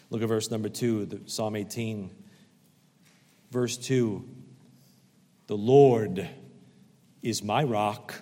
[0.10, 2.10] Look at verse number 2, Psalm 18.
[3.52, 4.28] Verse 2
[5.48, 6.30] The Lord
[7.22, 8.16] is my rock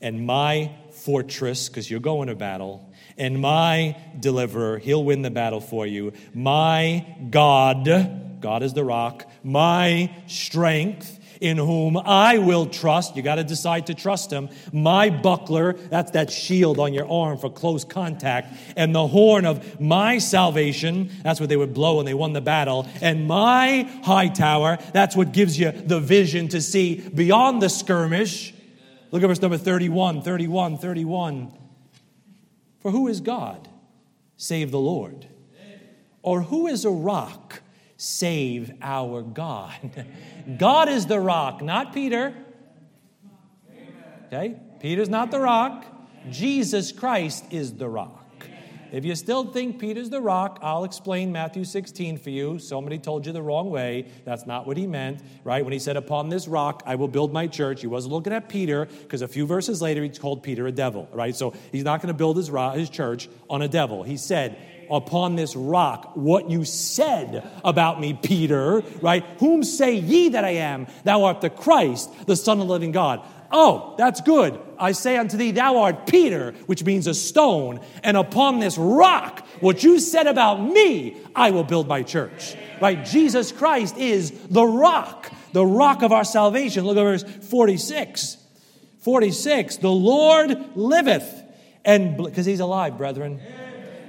[0.00, 4.78] and my fortress, because you're going to battle, and my deliverer.
[4.78, 6.12] He'll win the battle for you.
[6.34, 7.88] My God,
[8.40, 13.16] God is the rock, my strength in whom I will trust.
[13.16, 14.48] You got to decide to trust him.
[14.72, 19.80] My buckler, that's that shield on your arm for close contact, and the horn of
[19.80, 24.28] my salvation, that's what they would blow when they won the battle, and my high
[24.28, 28.54] tower, that's what gives you the vision to see beyond the skirmish.
[29.10, 31.52] Look at verse number 31, 31, 31.
[32.80, 33.68] For who is God
[34.36, 35.26] save the Lord?
[36.22, 37.62] Or who is a rock
[37.96, 40.06] save our God?
[40.58, 42.34] God is the rock, not Peter.
[44.26, 44.56] Okay?
[44.80, 45.84] Peter's not the rock.
[46.30, 48.26] Jesus Christ is the rock.
[48.92, 52.58] If you still think Peter's the rock, I'll explain Matthew 16 for you.
[52.58, 54.06] Somebody told you the wrong way.
[54.24, 55.64] That's not what he meant, right?
[55.64, 58.48] When he said, Upon this rock I will build my church, he wasn't looking at
[58.48, 61.34] Peter because a few verses later he called Peter a devil, right?
[61.34, 64.04] So he's not going to build his, his church on a devil.
[64.04, 64.56] He said,
[64.90, 69.24] upon this rock what you said about me, Peter, right?
[69.38, 70.86] Whom say ye that I am?
[71.04, 73.22] Thou art the Christ, the Son of the living God.
[73.50, 74.58] Oh, that's good.
[74.78, 79.46] I say unto thee, Thou art Peter, which means a stone, and upon this rock,
[79.60, 82.56] what you said about me, I will build my church.
[82.80, 83.04] Right?
[83.04, 86.84] Jesus Christ is the rock, the rock of our salvation.
[86.84, 88.36] Look at verse 46.
[88.98, 89.76] 46.
[89.76, 91.42] The Lord liveth,
[91.84, 93.40] and because he's alive, brethren.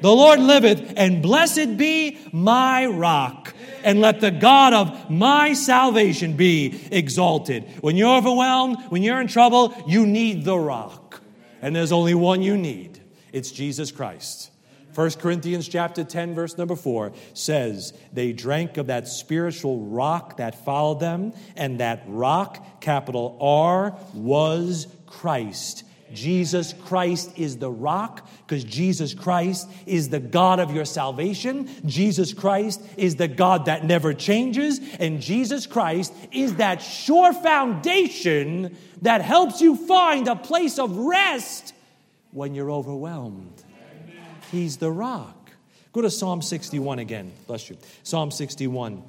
[0.01, 3.53] The Lord liveth, and blessed be my rock.
[3.83, 7.63] And let the God of my salvation be exalted.
[7.81, 11.21] When you're overwhelmed, when you're in trouble, you need the rock.
[11.62, 14.51] And there's only one you need it's Jesus Christ.
[14.95, 20.65] 1 Corinthians chapter 10 verse number 4 says they drank of that spiritual rock that
[20.65, 25.83] followed them and that rock capital R was Christ
[26.13, 31.70] Jesus Christ is the rock because Jesus Christ is the God of your salvation.
[31.86, 34.80] Jesus Christ is the God that never changes.
[35.00, 41.74] And Jesus Christ is that sure foundation that helps you find a place of rest
[42.32, 43.63] when you're overwhelmed.
[44.52, 45.52] He's the rock.
[45.91, 47.34] Go to Psalm 61 again.
[47.48, 47.78] Bless you.
[48.04, 49.04] Psalm 61.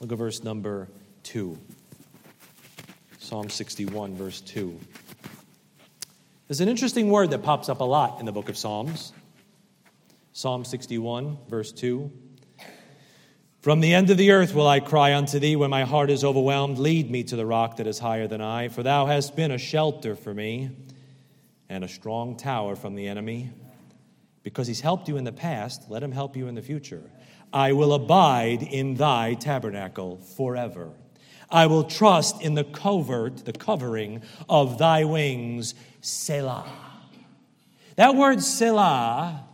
[0.00, 0.88] Look at verse number
[1.22, 1.56] 2.
[3.18, 4.78] Psalm 61, verse 2.
[6.52, 9.14] There's an interesting word that pops up a lot in the book of Psalms.
[10.34, 12.12] Psalm 61, verse 2.
[13.62, 16.24] From the end of the earth will I cry unto thee when my heart is
[16.24, 16.76] overwhelmed.
[16.76, 19.56] Lead me to the rock that is higher than I, for thou hast been a
[19.56, 20.76] shelter for me
[21.70, 23.50] and a strong tower from the enemy.
[24.42, 27.10] Because he's helped you in the past, let him help you in the future.
[27.50, 30.90] I will abide in thy tabernacle forever.
[31.52, 36.66] I will trust in the covert, the covering of thy wings, Selah.
[37.96, 39.44] That word Selah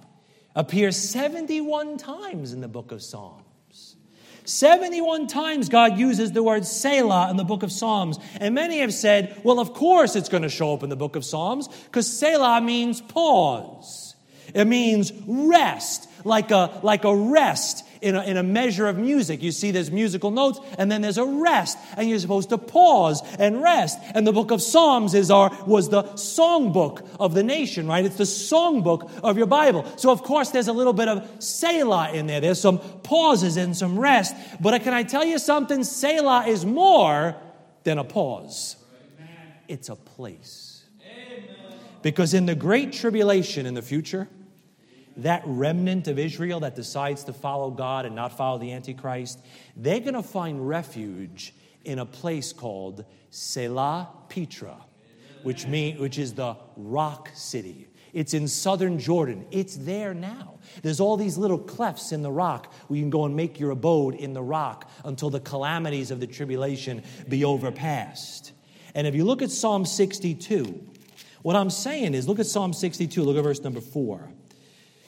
[0.55, 3.97] appears 71 times in the book of Psalms.
[4.45, 8.19] 71 times God uses the word Selah in the book of Psalms.
[8.41, 11.17] And many have said, well, of course it's going to show up in the book
[11.17, 14.15] of Psalms because Selah means pause.
[14.55, 19.43] It means rest, like a, like a rest in a, in a measure of music.
[19.43, 23.23] You see, there's musical notes, and then there's a rest, and you're supposed to pause
[23.39, 23.99] and rest.
[24.15, 28.05] And the book of Psalms is our, was the songbook of the nation, right?
[28.05, 29.85] It's the songbook of your Bible.
[29.97, 32.41] So, of course, there's a little bit of Selah in there.
[32.41, 34.35] There's some pauses and some rest.
[34.61, 35.85] But can I tell you something?
[35.85, 37.37] Selah is more
[37.85, 38.77] than a pause,
[39.67, 40.85] it's a place.
[42.01, 44.29] Because in the great tribulation in the future,
[45.19, 49.41] that remnant of Israel that decides to follow God and not follow the Antichrist,
[49.77, 51.55] they're going to find refuge
[51.85, 54.77] in a place called Selah Petra,
[55.43, 57.89] which, mean, which is the rock city.
[58.12, 59.47] It's in southern Jordan.
[59.51, 60.59] It's there now.
[60.83, 63.71] There's all these little clefts in the rock where you can go and make your
[63.71, 68.53] abode in the rock until the calamities of the tribulation be overpassed.
[68.95, 70.89] And if you look at Psalm 62,
[71.43, 74.33] what I'm saying is look at Psalm 62, look at verse number 4.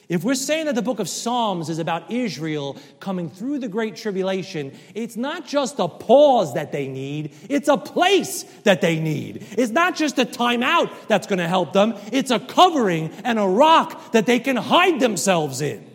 [0.09, 3.95] If we're saying that the book of Psalms is about Israel coming through the great
[3.95, 9.45] tribulation, it's not just a pause that they need, it's a place that they need.
[9.57, 13.47] It's not just a timeout that's going to help them, it's a covering and a
[13.47, 15.87] rock that they can hide themselves in.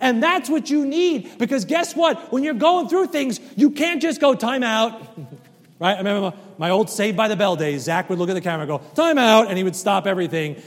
[0.00, 2.30] And that's what you need because guess what?
[2.30, 5.00] When you're going through things, you can't just go timeout.
[5.78, 5.94] right?
[5.94, 7.84] I remember my old Saved by the Bell days.
[7.84, 10.62] Zach would look at the camera and go, timeout, and he would stop everything.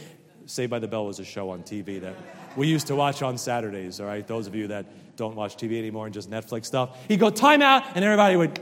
[0.47, 2.15] Saved by the Bell was a show on TV that
[2.55, 4.25] we used to watch on Saturdays, all right?
[4.27, 4.85] Those of you that
[5.15, 6.97] don't watch TV anymore and just Netflix stuff.
[7.07, 8.59] He'd go, time out, and everybody would,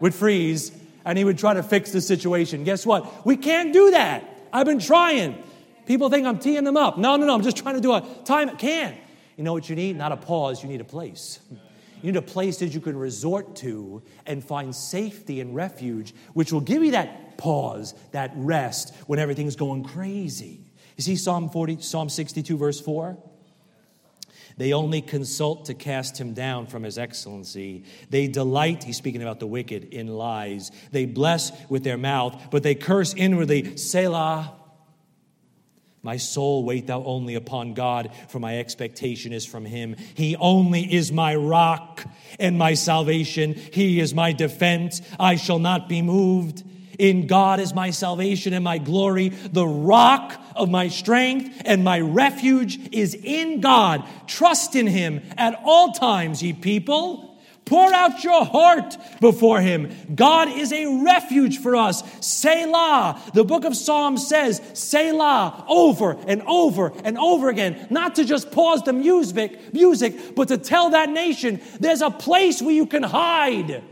[0.00, 0.72] would freeze,
[1.04, 2.64] and he would try to fix the situation.
[2.64, 3.24] Guess what?
[3.24, 4.24] We can't do that.
[4.52, 5.42] I've been trying.
[5.86, 6.98] People think I'm teeing them up.
[6.98, 8.56] No, no, no, I'm just trying to do a time.
[8.56, 8.96] Can't.
[9.36, 9.96] You know what you need?
[9.96, 11.40] Not a pause, you need a place.
[11.50, 16.52] You need a place that you can resort to and find safety and refuge, which
[16.52, 20.65] will give you that pause, that rest when everything's going crazy.
[20.96, 23.16] You see Psalm 40, Psalm 62, verse 4?
[24.56, 27.84] They only consult to cast him down from his excellency.
[28.08, 30.70] They delight, he's speaking about the wicked, in lies.
[30.92, 33.76] They bless with their mouth, but they curse inwardly.
[33.76, 34.54] Selah.
[36.02, 39.96] My soul, wait thou only upon God, for my expectation is from him.
[40.14, 42.04] He only is my rock
[42.38, 43.54] and my salvation.
[43.54, 45.02] He is my defense.
[45.18, 46.62] I shall not be moved.
[46.98, 49.28] In God is my salvation and my glory.
[49.28, 54.04] The rock of my strength and my refuge is in God.
[54.26, 57.26] Trust in him at all times, ye people.
[57.66, 59.92] Pour out your heart before him.
[60.14, 62.04] God is a refuge for us.
[62.24, 63.20] Selah.
[63.34, 67.88] The book of Psalms says Selah over and over and over again.
[67.90, 72.62] Not to just pause the music, music, but to tell that nation there's a place
[72.62, 73.82] where you can hide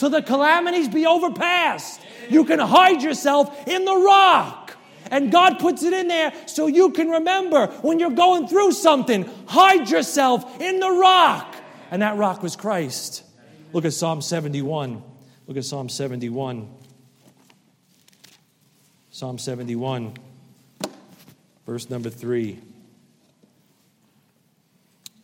[0.00, 2.00] till the calamities be overpassed.
[2.28, 4.76] You can hide yourself in the rock.
[5.10, 9.28] And God puts it in there so you can remember when you're going through something,
[9.46, 11.54] hide yourself in the rock.
[11.90, 13.24] And that rock was Christ.
[13.72, 15.02] Look at Psalm 71.
[15.46, 16.68] Look at Psalm 71.
[19.10, 20.14] Psalm 71,
[21.66, 22.58] verse number 3.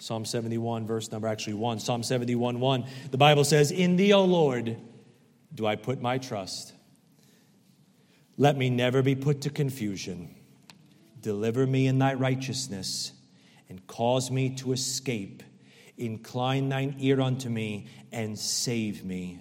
[0.07, 1.81] Psalm 71, verse number actually 1.
[1.81, 2.85] Psalm 71, 1.
[3.11, 4.77] The Bible says, In thee, O Lord,
[5.53, 6.73] do I put my trust.
[8.37, 10.33] Let me never be put to confusion.
[11.21, 13.15] Deliver me in thy righteousness
[13.69, 15.43] and cause me to escape.
[15.99, 19.41] Incline thine ear unto me and save me.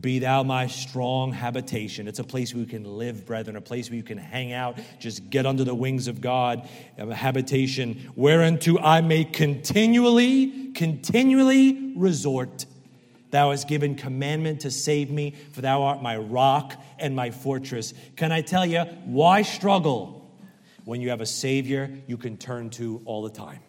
[0.00, 2.08] Be thou my strong habitation.
[2.08, 4.78] It's a place where you can live, brethren, a place where you can hang out,
[4.98, 6.68] just get under the wings of God,
[6.98, 12.66] a habitation whereunto I may continually, continually resort.
[13.30, 17.94] Thou hast given commandment to save me, for thou art my rock and my fortress.
[18.16, 20.30] Can I tell you, why struggle
[20.84, 23.60] when you have a Savior you can turn to all the time?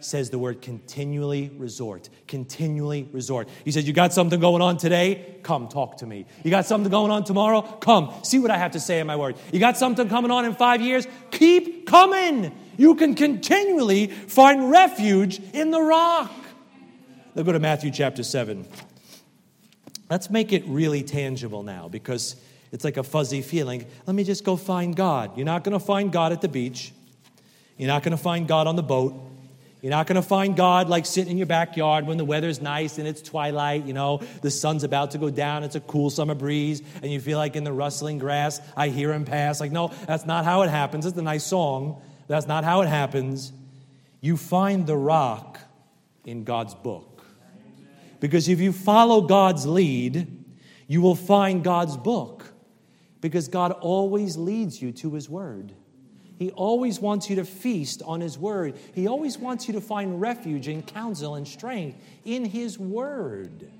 [0.00, 2.08] Says the word continually resort.
[2.26, 3.48] Continually resort.
[3.64, 5.36] He says, You got something going on today?
[5.42, 6.26] Come talk to me.
[6.44, 7.62] You got something going on tomorrow?
[7.62, 9.36] Come see what I have to say in my word.
[9.52, 11.06] You got something coming on in five years?
[11.30, 12.56] Keep coming.
[12.76, 16.32] You can continually find refuge in the rock.
[17.34, 18.66] Let's go to Matthew chapter 7.
[20.10, 22.36] Let's make it really tangible now because
[22.72, 23.86] it's like a fuzzy feeling.
[24.06, 25.36] Let me just go find God.
[25.36, 26.92] You're not going to find God at the beach.
[27.76, 29.14] You're not going to find God on the boat.
[29.80, 32.98] You're not going to find God like sitting in your backyard when the weather's nice
[32.98, 36.34] and it's twilight, you know, the sun's about to go down, it's a cool summer
[36.34, 39.60] breeze, and you feel like in the rustling grass, I hear him pass.
[39.60, 41.06] Like, no, that's not how it happens.
[41.06, 42.02] It's a nice song.
[42.26, 43.52] That's not how it happens.
[44.20, 45.60] You find the rock
[46.24, 47.24] in God's book.
[48.20, 50.44] Because if you follow God's lead,
[50.88, 52.52] you will find God's book.
[53.20, 55.72] Because God always leads you to His Word.
[56.38, 58.76] He always wants you to feast on His Word.
[58.94, 63.70] He always wants you to find refuge and counsel and strength in His Word.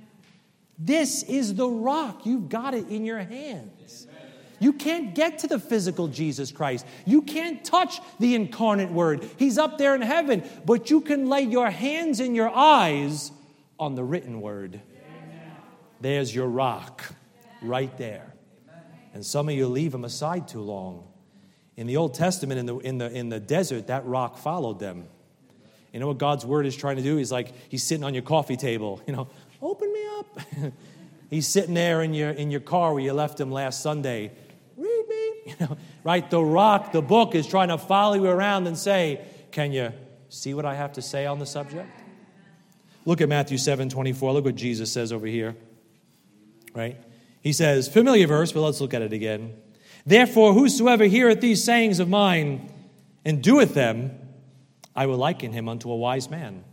[0.79, 2.27] This is the rock.
[2.27, 4.07] You've got it in your hands.
[4.61, 6.85] You can't get to the physical Jesus Christ.
[7.07, 9.29] You can't touch the incarnate Word.
[9.37, 13.31] He's up there in heaven, but you can lay your hands and your eyes
[13.79, 14.81] on the written Word.
[16.01, 17.05] There's your rock
[17.63, 18.35] right there.
[19.15, 21.07] And some of you leave him aside too long.
[21.79, 25.05] In the Old Testament, in the, in the, in the desert, that rock followed them.
[25.93, 27.17] You know what God's word is trying to do?
[27.17, 29.29] He's like, he's sitting on your coffee table, you know,
[29.63, 30.41] open me up.
[31.31, 34.33] he's sitting there in your, in your car where you left him last Sunday.
[34.77, 35.25] Read me.
[35.47, 36.29] You know, right?
[36.29, 39.93] The rock, the book is trying to follow you around and say, Can you
[40.29, 41.89] see what I have to say on the subject?
[43.07, 44.33] Look at Matthew 7 24.
[44.35, 45.57] Look what Jesus says over here.
[46.75, 46.99] Right?
[47.41, 49.55] He says, familiar verse, but let's look at it again.
[50.09, 52.73] Therefore, whosoever heareth these sayings of mine
[53.27, 54.19] and doeth them,
[54.97, 56.65] I will liken him unto a wise man,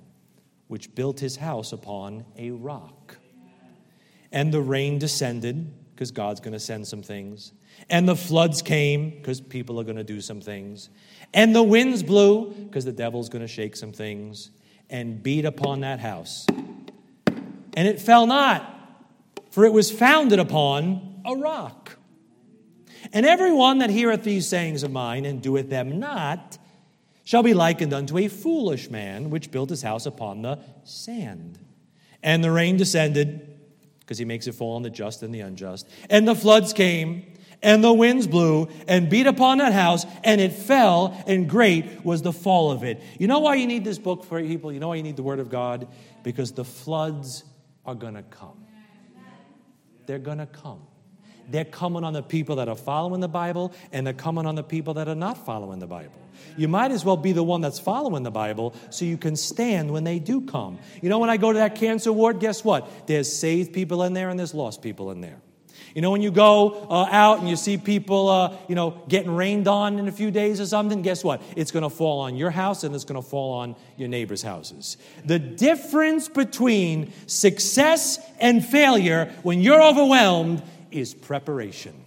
[0.69, 3.17] which built his house upon a rock.
[4.31, 7.51] And the rain descended, because God's going to send some things.
[7.89, 10.89] And the floods came, because people are going to do some things.
[11.33, 14.49] And the winds blew, because the devil's going to shake some things,
[14.89, 16.45] and beat upon that house.
[16.47, 18.63] And it fell not,
[19.51, 21.97] for it was founded upon a rock.
[23.13, 26.57] And everyone that heareth these sayings of mine and doeth them not
[27.23, 31.59] shall be likened unto a foolish man which built his house upon the sand.
[32.21, 33.57] And the rain descended,
[33.99, 35.89] because he makes it fall on the just and the unjust.
[36.09, 37.33] And the floods came,
[37.63, 42.21] and the winds blew and beat upon that house, and it fell, and great was
[42.21, 43.01] the fall of it.
[43.17, 44.71] You know why you need this book for people?
[44.71, 45.87] You know why you need the Word of God?
[46.21, 47.43] Because the floods
[47.85, 48.65] are going to come.
[50.05, 50.81] They're going to come.
[51.49, 54.63] They're coming on the people that are following the Bible, and they're coming on the
[54.63, 56.19] people that are not following the Bible.
[56.57, 59.91] You might as well be the one that's following the Bible so you can stand
[59.91, 60.79] when they do come.
[61.01, 63.07] You know, when I go to that cancer ward, guess what?
[63.07, 65.37] There's saved people in there and there's lost people in there.
[65.93, 69.33] You know, when you go uh, out and you see people, uh, you know, getting
[69.33, 71.41] rained on in a few days or something, guess what?
[71.55, 74.41] It's going to fall on your house and it's going to fall on your neighbor's
[74.41, 74.97] houses.
[75.23, 82.05] The difference between success and failure when you're overwhelmed is preparation.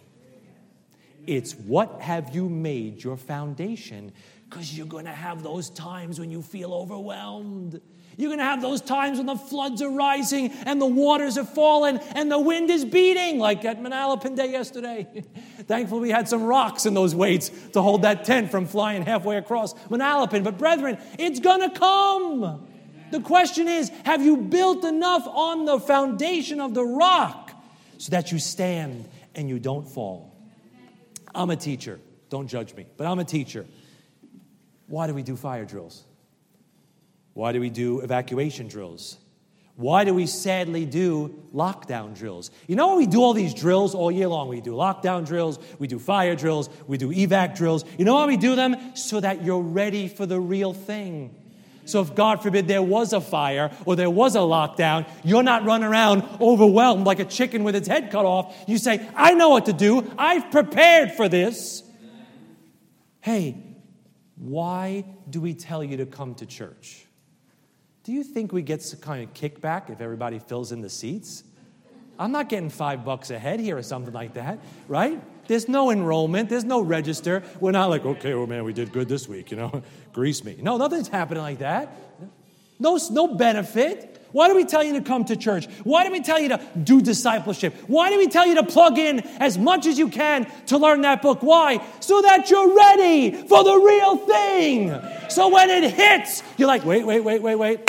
[1.27, 4.13] It's what have you made your foundation?
[4.49, 7.81] Because you're going to have those times when you feel overwhelmed.
[8.17, 11.45] You're going to have those times when the floods are rising and the waters are
[11.45, 15.07] falling and the wind is beating, like at Manalapan Day yesterday.
[15.69, 19.37] Thankfully, we had some rocks in those weights to hold that tent from flying halfway
[19.37, 20.43] across Manalapan.
[20.43, 22.67] But, brethren, it's going to come.
[23.11, 27.48] The question is have you built enough on the foundation of the rock
[27.99, 30.35] so that you stand and you don't fall?
[31.35, 32.01] I'm a teacher.
[32.31, 33.67] Don't judge me, but I'm a teacher.
[34.87, 36.05] Why do we do fire drills?
[37.35, 39.19] Why do we do evacuation drills?
[39.77, 42.51] Why do we sadly do lockdown drills?
[42.67, 44.49] You know, why we do all these drills all year long.
[44.49, 47.85] We do lockdown drills, we do fire drills, we do evac drills.
[47.97, 48.97] You know why we do them?
[48.97, 51.33] So that you're ready for the real thing.
[51.89, 55.65] So if God forbid there was a fire or there was a lockdown, you're not
[55.65, 58.55] running around overwhelmed like a chicken with its head cut off.
[58.67, 60.11] You say, I know what to do.
[60.19, 61.83] I've prepared for this.
[63.21, 63.57] Hey,
[64.37, 67.07] why do we tell you to come to church?
[68.05, 71.43] Do you think we get some kind of kickback if everybody fills in the seats?
[72.19, 74.59] I'm not getting five bucks a head here or something like that,
[74.89, 75.23] right?
[75.47, 77.43] There's no enrollment, there's no register.
[77.61, 79.83] We're not like, okay, well, man, we did good this week, you know,
[80.19, 80.57] grease me.
[80.61, 81.97] No, nothing's happening like that.
[82.81, 84.21] No, no benefit.
[84.33, 85.67] Why do we tell you to come to church?
[85.85, 87.73] Why do we tell you to do discipleship?
[87.87, 91.03] Why do we tell you to plug in as much as you can to learn
[91.03, 91.41] that book?
[91.45, 91.81] Why?
[92.01, 95.01] So that you're ready for the real thing.
[95.29, 97.89] So when it hits, you're like, wait, wait, wait, wait, wait.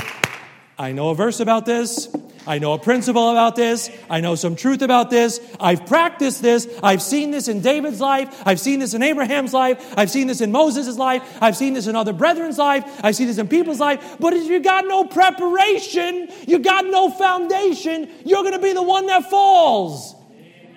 [0.78, 2.10] I know a verse about this.
[2.48, 3.90] I know a principle about this.
[4.10, 5.40] I know some truth about this.
[5.60, 6.68] I've practiced this.
[6.82, 8.42] I've seen this in David's life.
[8.46, 9.94] I've seen this in Abraham's life.
[9.98, 11.22] I've seen this in Moses' life.
[11.42, 12.84] I've seen this in other brethren's life.
[13.04, 14.18] I've seen this in people's life.
[14.20, 18.84] But if you got no preparation, you got no foundation, you're going to be the
[18.84, 20.16] one that falls.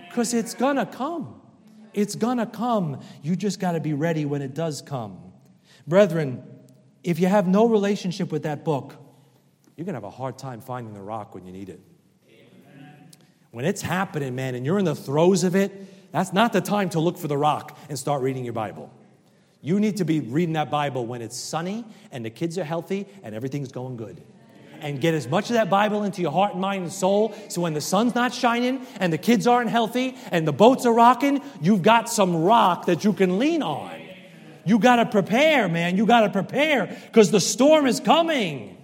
[0.09, 1.41] Because it's going to come.
[1.95, 3.01] It's going to come.
[3.23, 5.33] You just got to be ready when it does come.
[5.87, 6.43] Brethren,
[7.03, 8.97] if you have no relationship with that book,
[9.77, 11.81] you're going to have a hard time finding the rock when you need it.
[13.51, 16.91] When it's happening, man, and you're in the throes of it, that's not the time
[16.91, 18.91] to look for the rock and start reading your Bible.
[19.61, 23.07] You need to be reading that Bible when it's sunny and the kids are healthy
[23.23, 24.23] and everything's going good.
[24.81, 27.61] And get as much of that Bible into your heart and mind and soul so
[27.61, 31.41] when the sun's not shining and the kids aren't healthy and the boats are rocking,
[31.61, 34.01] you've got some rock that you can lean on.
[34.64, 35.97] You got to prepare, man.
[35.97, 38.82] You got to prepare because the storm is coming.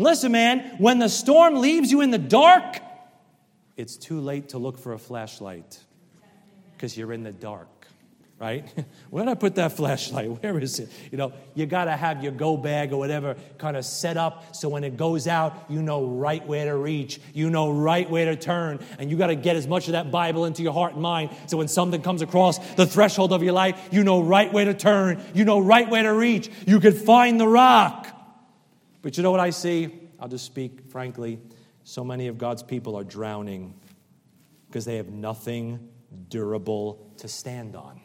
[0.00, 2.80] And listen, man, when the storm leaves you in the dark,
[3.76, 5.78] it's too late to look for a flashlight
[6.72, 7.68] because you're in the dark
[8.38, 8.66] right?
[9.10, 10.30] Where did I put that flashlight?
[10.42, 10.88] Where is it?
[11.12, 14.56] You know, you got to have your go bag or whatever kind of set up
[14.56, 18.24] so when it goes out, you know right where to reach, you know right where
[18.24, 20.94] to turn, and you got to get as much of that Bible into your heart
[20.94, 24.50] and mind so when something comes across the threshold of your life, you know right
[24.50, 28.16] where to turn, you know right where to reach, you could find the rock.
[29.02, 30.08] But you know what I see?
[30.18, 31.38] I'll just speak frankly.
[31.84, 33.74] So many of God's people are drowning
[34.68, 35.88] because they have nothing
[36.28, 38.00] durable to stand on.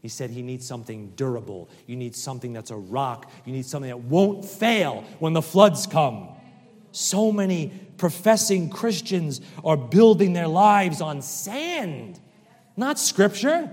[0.00, 1.68] He said he needs something durable.
[1.86, 3.30] You need something that's a rock.
[3.44, 6.28] You need something that won't fail when the floods come.
[6.92, 12.20] So many professing Christians are building their lives on sand,
[12.76, 13.70] not scripture.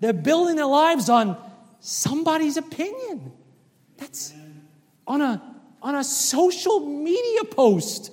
[0.00, 1.36] They're building their lives on
[1.78, 3.32] somebody's opinion.
[3.96, 4.32] That's
[5.06, 5.49] on a,
[5.82, 8.12] on a social media post.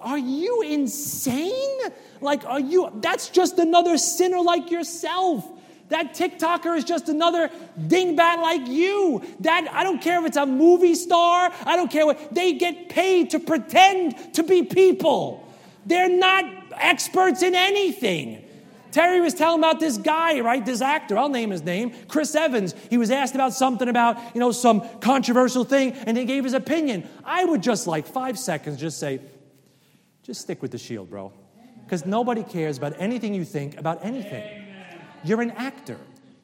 [0.00, 1.80] Are you insane?
[2.20, 5.48] Like, are you, that's just another sinner like yourself
[5.90, 9.22] that TikToker is just another dingbat like you.
[9.40, 11.52] That I don't care if it's a movie star.
[11.66, 15.46] I don't care what they get paid to pretend to be people.
[15.84, 18.44] They're not experts in anything.
[18.92, 20.64] Terry was telling about this guy, right?
[20.64, 22.74] This actor, I'll name his name, Chris Evans.
[22.88, 26.54] He was asked about something about, you know, some controversial thing, and he gave his
[26.54, 27.08] opinion.
[27.24, 29.20] I would just like five seconds just say,
[30.22, 31.32] just stick with the shield, bro.
[31.84, 34.66] Because nobody cares about anything you think about anything.
[35.24, 35.98] You're an actor.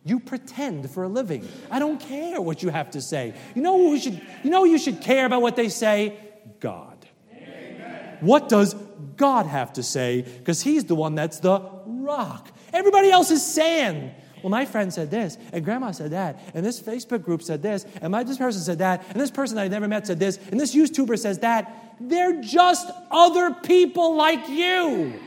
[0.04, 1.48] You pretend for a living.
[1.70, 3.34] I don't care what you have to say.
[3.54, 6.16] You know who should you know you should care about what they say?
[6.60, 7.06] God.
[7.32, 8.18] Amen.
[8.20, 8.74] What does
[9.16, 10.22] God have to say?
[10.22, 11.58] Because he's the one that's the
[12.06, 12.48] rock.
[12.72, 14.12] Everybody else is sand.
[14.42, 17.84] Well, my friend said this, and grandma said that, and this Facebook group said this,
[18.00, 20.60] and my this person said that, and this person I never met said this, and
[20.60, 21.96] this YouTuber says that.
[21.98, 25.18] They're just other people like you.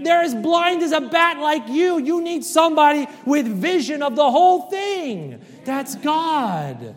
[0.00, 1.98] They're as blind as a bat like you.
[1.98, 5.44] You need somebody with vision of the whole thing.
[5.64, 6.96] That's God.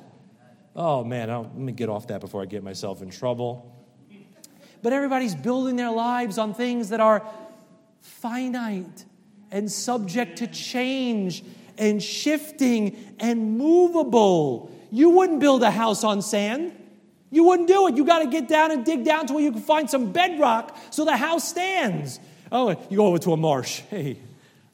[0.76, 3.72] Oh, man, let me get off that before I get myself in trouble.
[4.82, 7.26] But everybody's building their lives on things that are
[8.02, 9.06] finite
[9.56, 11.42] and subject to change
[11.78, 14.70] and shifting and movable.
[14.92, 16.74] You wouldn't build a house on sand.
[17.32, 17.96] You wouldn't do it.
[17.96, 20.78] You got to get down and dig down to where you can find some bedrock
[20.92, 22.20] so the house stands.
[22.52, 23.80] Oh, you go over to a marsh.
[23.90, 24.20] Hey,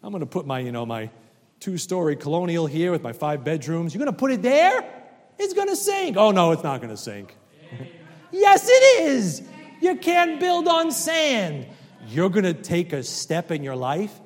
[0.02, 1.12] I'm going to put my, you know, my
[1.60, 3.94] two-story colonial here with my five bedrooms.
[3.94, 4.84] You're going to put it there?
[5.38, 6.18] It's going to sink.
[6.18, 7.36] Oh no, it's not going to sink.
[8.32, 9.44] yes, it is.
[9.80, 11.68] You can't build on sand.
[12.08, 14.20] You're going to take a step in your life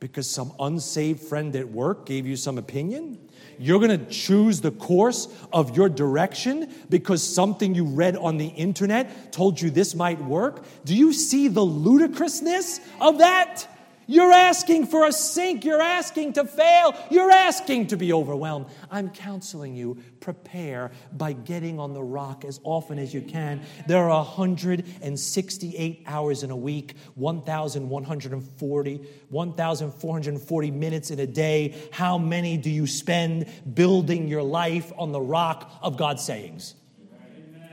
[0.00, 3.18] because some unsaved friend at work gave you some opinion?
[3.58, 8.48] You're going to choose the course of your direction because something you read on the
[8.48, 10.64] internet told you this might work?
[10.84, 13.66] Do you see the ludicrousness of that?
[14.06, 15.64] You're asking for a sink.
[15.64, 16.94] You're asking to fail.
[17.10, 18.66] You're asking to be overwhelmed.
[18.90, 19.98] I'm counseling you.
[20.20, 23.62] Prepare by getting on the rock as often as you can.
[23.86, 31.74] There are 168 hours in a week, 1,140, 1,440 minutes in a day.
[31.90, 36.76] How many do you spend building your life on the rock of God's sayings?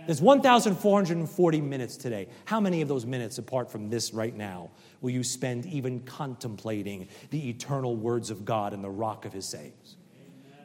[0.06, 2.28] There's 1,440 minutes today.
[2.44, 4.72] How many of those minutes, apart from this right now,
[5.04, 9.46] will you spend even contemplating the eternal words of God and the rock of his
[9.46, 9.98] sayings?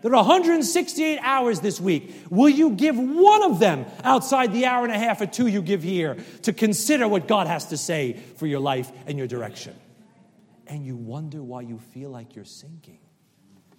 [0.01, 2.15] There are 168 hours this week.
[2.31, 5.61] Will you give one of them outside the hour and a half or two you
[5.61, 9.75] give here to consider what God has to say for your life and your direction?
[10.69, 13.01] And you wonder why you feel like you're sinking.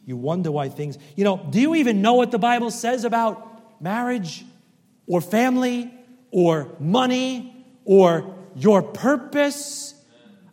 [0.05, 3.81] You wonder why things, you know, do you even know what the Bible says about
[3.81, 4.43] marriage
[5.07, 5.93] or family
[6.31, 9.93] or money or your purpose?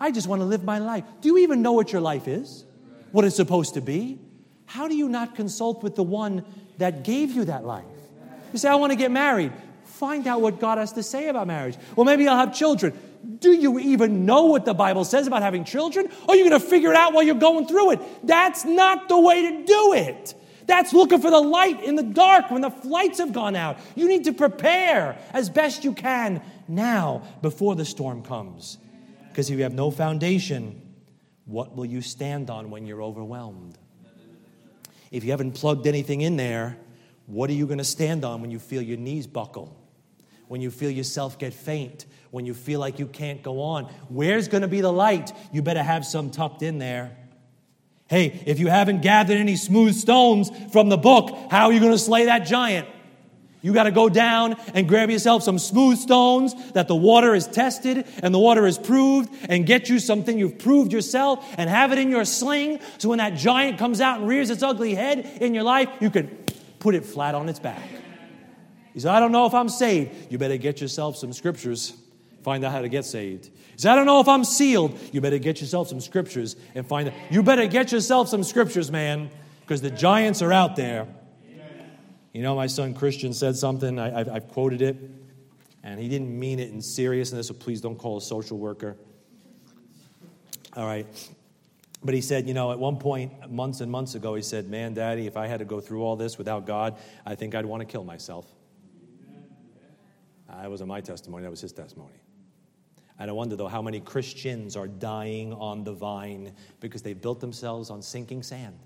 [0.01, 1.05] I just want to live my life.
[1.21, 2.65] Do you even know what your life is?
[3.13, 4.19] What it's supposed to be?
[4.67, 6.45] How do you not consult with the one
[6.79, 7.85] that gave you that life?
[8.53, 9.53] You say, I want to get married.
[9.85, 11.77] Find out what God has to say about marriage.
[11.95, 12.93] Well, maybe I'll have children.
[13.39, 16.07] Do you even know what the Bible says about having children?
[16.29, 18.27] Or are you going to figure it out while you're going through it?
[18.27, 20.35] That's not the way to do it.
[20.67, 23.79] That's looking for the light in the dark when the lights have gone out.
[23.95, 28.79] You need to prepare as best you can now before the storm comes.
[29.37, 30.81] Because if you have no foundation,
[31.45, 33.77] what will you stand on when you're overwhelmed?
[35.11, 36.79] If you haven't plugged anything in there,
[37.27, 39.79] what are you going to stand on when you feel your knees buckle?
[40.49, 42.07] When you feel yourself get faint?
[42.31, 43.93] When you feel like you can't go on?
[44.09, 45.31] Where's going to be the light?
[45.53, 47.15] You better have some tucked in there.
[48.09, 51.93] Hey, if you haven't gathered any smooth stones from the book, how are you going
[51.93, 52.89] to slay that giant?
[53.67, 57.49] You got to go down and grab yourself some smooth stones that the water is
[57.49, 61.91] tested and the water is proved and get you something you've proved yourself and have
[61.91, 65.19] it in your sling so when that giant comes out and rears its ugly head
[65.41, 66.29] in your life, you can
[66.79, 67.83] put it flat on its back.
[68.95, 70.31] He said, I don't know if I'm saved.
[70.31, 71.93] You better get yourself some scriptures,
[72.45, 73.47] find out how to get saved.
[73.47, 74.97] He said, I don't know if I'm sealed.
[75.11, 77.15] You better get yourself some scriptures and find out.
[77.31, 79.29] You better get yourself some scriptures, man,
[79.63, 81.09] because the giants are out there.
[82.37, 84.99] You know, my son Christian said something, I, have I've quoted it,
[85.83, 88.95] and he didn't mean it in seriousness, so please don't call a social worker.
[90.77, 91.07] All right.
[92.05, 94.93] But he said, you know, at one point, months and months ago, he said, Man,
[94.93, 97.81] Daddy, if I had to go through all this without God, I think I'd want
[97.81, 98.45] to kill myself.
[100.47, 102.21] That wasn't my testimony, that was his testimony.
[103.19, 107.41] And I wonder, though, how many Christians are dying on the vine because they built
[107.41, 108.79] themselves on sinking sand.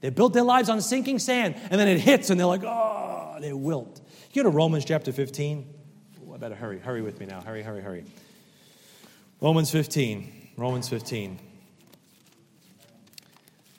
[0.00, 3.36] They built their lives on sinking sand, and then it hits, and they're like, oh,
[3.40, 4.00] they wilt.
[4.32, 5.74] You go to Romans chapter 15.
[6.26, 6.78] Ooh, I better hurry.
[6.78, 7.40] Hurry with me now.
[7.40, 8.04] Hurry, hurry, hurry.
[9.40, 10.50] Romans 15.
[10.56, 11.38] Romans 15.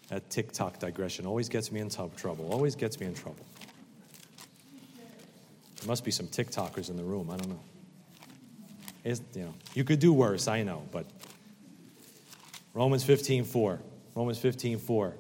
[0.10, 2.52] That TikTok digression always gets me in trouble.
[2.52, 3.46] Always gets me in trouble.
[5.78, 7.30] There must be some TikTokers in the room.
[7.32, 7.62] I don't know.
[9.04, 11.08] It's, you know, you could do worse, I know, but
[12.74, 13.80] Romans 15, 4.
[14.14, 15.16] Romans 15, 4.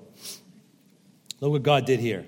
[1.42, 2.26] Look what God did here.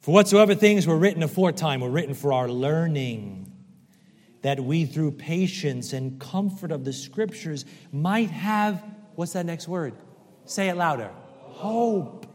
[0.00, 3.52] For whatsoever things were written aforetime were written for our learning,
[4.42, 8.82] that we through patience and comfort of the scriptures might have,
[9.14, 9.94] what's that next word?
[10.44, 11.10] Say it louder.
[11.38, 12.26] Hope.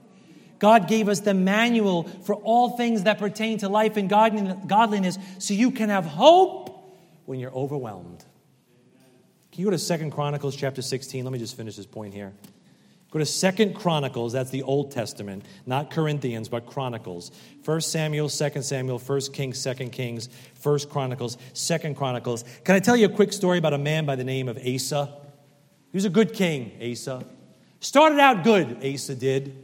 [0.57, 5.53] God gave us the manual for all things that pertain to life and godliness so
[5.53, 8.25] you can have hope when you're overwhelmed.
[9.51, 11.23] Can you go to Second Chronicles chapter 16?
[11.23, 12.33] Let me just finish this point here.
[13.11, 17.31] Go to Second Chronicles, that's the Old Testament, not Corinthians, but Chronicles.
[17.63, 22.43] First Samuel, Second Samuel, First Kings, Second Kings, First Chronicles, Second Chronicles.
[22.63, 25.11] Can I tell you a quick story about a man by the name of Asa?
[25.91, 27.25] He was a good king, Asa.
[27.79, 29.55] Started out good, Asa did,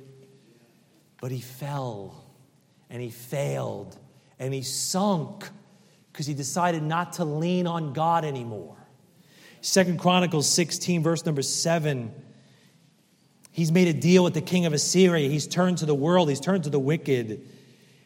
[1.21, 2.25] but he fell
[2.89, 3.95] and he failed
[4.39, 5.47] and he sunk
[6.11, 8.75] because he decided not to lean on God anymore.
[9.61, 12.11] Second Chronicles 16, verse number 7
[13.55, 15.29] He's made a deal with the king of Assyria.
[15.29, 17.41] He's turned to the world, he's turned to the wicked.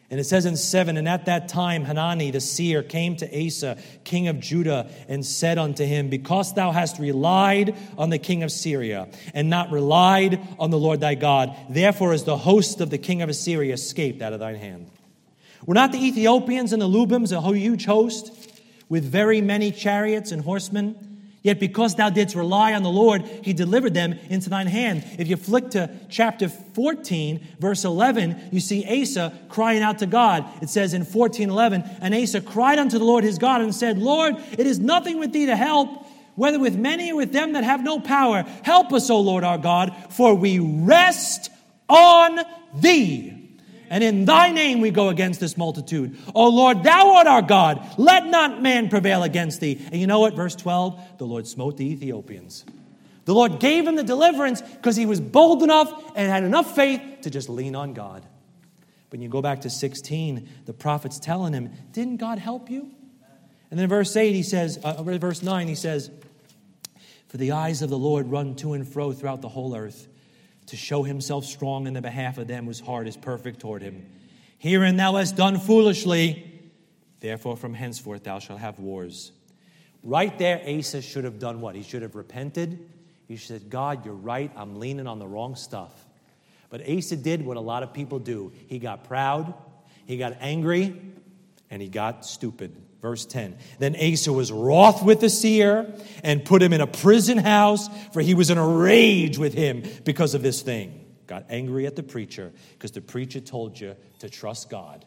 [0.08, 3.76] And it says in 7 And at that time, Hanani the seer came to Asa,
[4.04, 8.52] king of Judah, and said unto him, Because thou hast relied on the king of
[8.52, 12.98] Syria, and not relied on the Lord thy God, therefore is the host of the
[12.98, 14.88] king of Assyria escaped out of thine hand.
[15.66, 18.30] Were not the Ethiopians and the Lubims a huge host,
[18.88, 21.09] with very many chariots and horsemen?
[21.42, 25.04] Yet because thou didst rely on the Lord, he delivered them into thine hand.
[25.18, 30.44] If you flick to chapter 14, verse 11, you see Asa crying out to God.
[30.60, 33.96] It says in 14, 11, And Asa cried unto the Lord his God and said,
[33.96, 37.64] Lord, it is nothing with thee to help, whether with many or with them that
[37.64, 38.42] have no power.
[38.62, 41.50] Help us, O Lord our God, for we rest
[41.88, 42.38] on
[42.74, 43.39] thee
[43.90, 46.16] and in thy name we go against this multitude.
[46.32, 47.84] O Lord, thou art our God.
[47.98, 49.84] Let not man prevail against thee.
[49.90, 50.34] And you know what?
[50.34, 52.64] Verse 12 the Lord smote the Ethiopians.
[53.24, 57.02] The Lord gave him the deliverance because he was bold enough and had enough faith
[57.22, 58.24] to just lean on God.
[59.10, 62.92] When you go back to 16, the prophet's telling him, Didn't God help you?
[63.70, 66.10] And then verse 8, he says, uh, verse 9, he says,
[67.28, 70.08] For the eyes of the Lord run to and fro throughout the whole earth
[70.70, 74.06] to show himself strong in the behalf of them whose heart is perfect toward him.
[74.58, 76.60] Herein thou hast done foolishly,
[77.20, 79.32] therefore from henceforth thou shalt have wars.
[80.02, 81.74] Right there, Asa should have done what?
[81.74, 82.88] He should have repented.
[83.28, 85.92] He said, God, you're right, I'm leaning on the wrong stuff.
[86.68, 89.52] But Asa did what a lot of people do he got proud,
[90.06, 91.00] he got angry,
[91.70, 92.76] and he got stupid.
[93.00, 95.92] Verse 10 Then Asa was wroth with the seer
[96.22, 99.82] and put him in a prison house, for he was in a rage with him
[100.04, 101.06] because of this thing.
[101.26, 105.04] Got angry at the preacher because the preacher told you to trust God.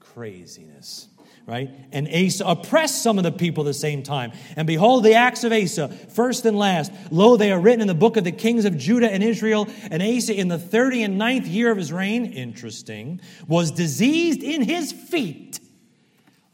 [0.00, 1.08] Craziness
[1.44, 1.70] right?
[1.90, 4.32] And Asa oppressed some of the people at the same time.
[4.56, 7.94] And behold, the acts of Asa, first and last, lo, they are written in the
[7.94, 9.68] book of the kings of Judah and Israel.
[9.90, 14.62] And Asa, in the thirty and ninth year of his reign, interesting, was diseased in
[14.62, 15.58] his feet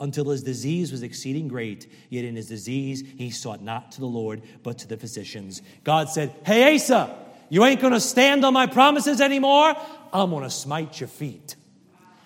[0.01, 1.91] until his disease was exceeding great.
[2.09, 5.63] Yet in his disease, he sought not to the Lord, but to the physicians.
[5.85, 7.17] God said, Hey, Asa,
[7.49, 9.75] you ain't going to stand on my promises anymore.
[10.13, 11.57] I'm going to smite your feet.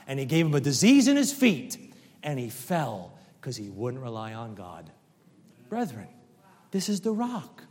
[0.06, 1.78] And he gave him a disease in his feet
[2.22, 4.90] and he fell because he wouldn't rely on God.
[5.68, 6.08] Brethren,
[6.70, 7.64] this is the rock.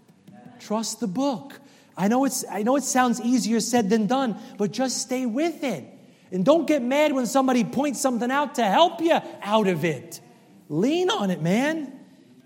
[0.60, 1.60] Trust the book.
[1.98, 5.64] I know, it's, I know it sounds easier said than done, but just stay with
[5.64, 5.84] it.
[6.32, 10.22] And don't get mad when somebody points something out to help you out of it.
[10.70, 12.00] Lean on it, man.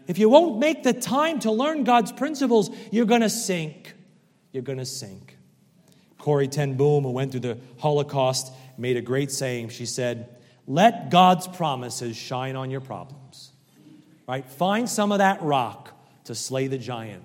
[0.07, 3.93] If you won't make the time to learn God's principles, you're going to sink.
[4.51, 5.37] You're going to sink.
[6.17, 9.69] Corrie ten Boom, who went through the Holocaust, made a great saying.
[9.69, 13.51] She said, Let God's promises shine on your problems.
[14.27, 14.49] Right?
[14.49, 15.91] Find some of that rock
[16.23, 17.23] to slay the giant,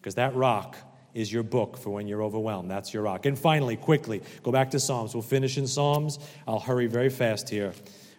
[0.00, 0.78] because that rock
[1.18, 2.70] is your book for when you're overwhelmed.
[2.70, 3.26] That's your rock.
[3.26, 5.14] And finally, quickly, go back to Psalms.
[5.14, 6.20] We'll finish in Psalms.
[6.46, 7.72] I'll hurry very fast here.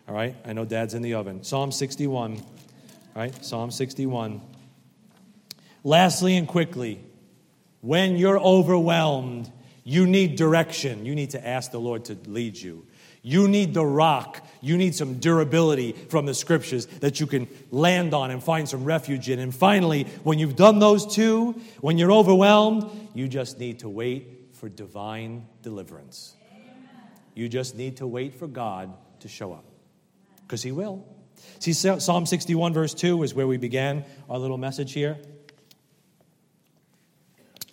[0.08, 0.36] All right?
[0.44, 1.44] I know dad's in the oven.
[1.46, 2.34] Psalm 61.
[2.36, 2.44] All
[3.16, 3.46] right?
[3.46, 4.42] Psalm 61.
[5.86, 7.02] Lastly and quickly,
[7.80, 9.50] when you're overwhelmed,
[9.86, 11.06] you need direction.
[11.06, 12.86] You need to ask the Lord to lead you.
[13.22, 14.46] You need the rock.
[14.62, 18.84] You need some durability from the scriptures that you can land on and find some
[18.84, 19.40] refuge in.
[19.40, 24.50] And finally, when you've done those two, when you're overwhelmed, you just need to wait
[24.54, 26.36] for divine deliverance.
[27.34, 29.66] You just need to wait for God to show up
[30.42, 31.06] because He will.
[31.60, 35.18] See, Psalm 61, verse 2 is where we began our little message here.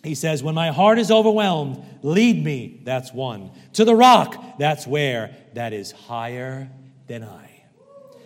[0.02, 3.50] He says, When my heart is overwhelmed, lead me, that's one.
[3.74, 6.70] To the rock, that's where, that is higher
[7.06, 7.50] than I.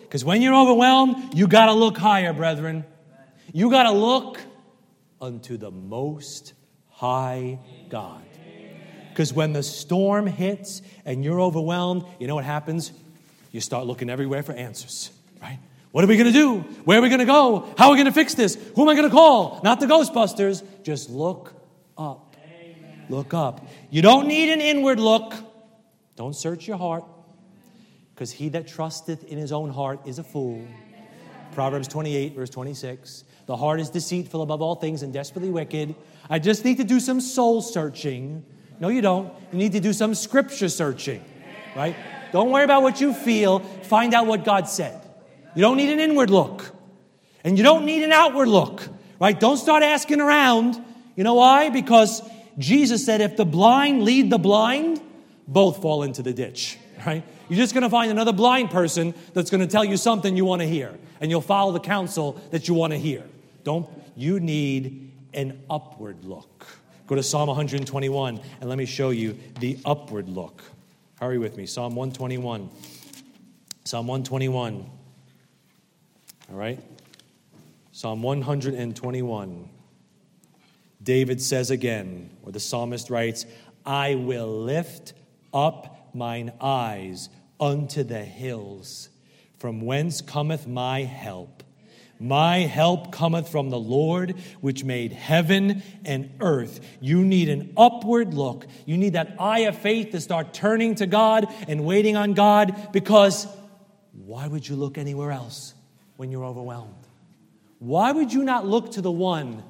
[0.03, 2.85] Because when you're overwhelmed, you got to look higher, brethren.
[3.53, 4.41] You got to look
[5.21, 6.55] unto the most
[6.89, 7.59] high
[7.89, 8.23] God.
[9.11, 12.93] Because when the storm hits and you're overwhelmed, you know what happens?
[13.53, 15.11] You start looking everywhere for answers,
[15.43, 15.59] right?
[15.93, 16.59] What are we going to do?
[16.85, 17.73] Where are we going to go?
[17.77, 18.55] How are we going to fix this?
[18.77, 19.61] Who am I going to call?
[19.65, 20.63] Not the Ghostbusters.
[20.85, 21.53] Just look
[22.01, 22.35] up.
[22.45, 23.05] Amen.
[23.09, 23.67] Look up.
[23.91, 25.35] You don't need an inward look.
[26.17, 27.05] Don't search your heart,
[28.15, 30.67] because he that trusteth in his own heart is a fool.
[31.53, 33.25] Proverbs 28, verse 26.
[33.47, 35.95] The heart is deceitful above all things and desperately wicked.
[36.29, 38.45] I just need to do some soul searching.
[38.79, 39.33] No, you don't.
[39.53, 41.25] You need to do some scripture searching,
[41.75, 41.97] right?
[42.33, 43.59] Don't worry about what you feel.
[43.59, 45.01] Find out what God said.
[45.55, 46.71] You don't need an inward look,
[47.43, 48.87] and you don't need an outward look,
[49.19, 49.39] right?
[49.39, 50.85] Don't start asking around.
[51.17, 51.71] You know why?
[51.71, 52.23] Because
[52.59, 55.01] Jesus said, if the blind lead the blind,
[55.47, 57.25] both fall into the ditch, right?
[57.49, 60.45] You're just going to find another blind person that's going to tell you something you
[60.45, 63.25] want to hear, and you'll follow the counsel that you want to hear.
[63.65, 66.67] Don't you need an upward look?
[67.07, 70.63] Go to Psalm 121 and let me show you the upward look.
[71.19, 71.67] Hurry with me.
[71.67, 72.71] Psalm 121.
[73.85, 74.89] Psalm 121.
[76.51, 76.79] All right?
[77.91, 79.69] Psalm 121.
[81.03, 83.47] David says again, or the psalmist writes,
[83.87, 85.15] I will lift
[85.53, 87.29] up mine eyes
[87.59, 89.09] unto the hills,
[89.59, 91.63] from whence cometh my help.
[92.23, 96.81] My help cometh from the Lord, which made heaven and earth.
[97.01, 98.67] You need an upward look.
[98.85, 102.93] You need that eye of faith to start turning to God and waiting on God
[102.93, 103.47] because
[104.13, 105.73] why would you look anywhere else
[106.17, 106.95] when you're overwhelmed?
[107.79, 109.63] Why would you not look to the one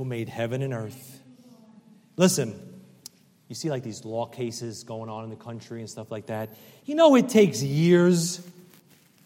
[0.00, 1.20] who made heaven and earth.
[2.16, 2.58] Listen,
[3.48, 6.56] you see like these law cases going on in the country and stuff like that.
[6.86, 8.40] You know, it takes years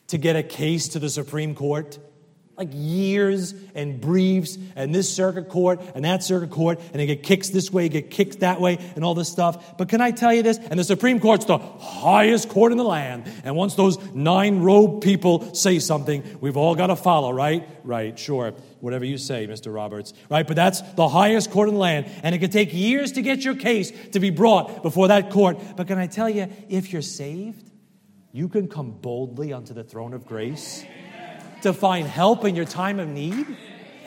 [0.08, 1.96] to get a case to the Supreme Court
[2.56, 7.22] like years and briefs and this circuit court and that circuit court and they get
[7.22, 9.76] kicks this way, get kicked that way, and all this stuff.
[9.76, 10.58] But can I tell you this?
[10.58, 13.30] And the Supreme Court's the highest court in the land.
[13.42, 17.68] And once those nine robe people say something, we've all got to follow, right?
[17.82, 18.52] Right, sure.
[18.80, 19.74] Whatever you say, Mr.
[19.74, 20.14] Roberts.
[20.30, 20.46] Right?
[20.46, 22.06] But that's the highest court in the land.
[22.22, 25.58] And it can take years to get your case to be brought before that court.
[25.76, 27.70] But can I tell you, if you're saved,
[28.32, 30.84] you can come boldly unto the throne of grace
[31.64, 33.46] to find help in your time of need?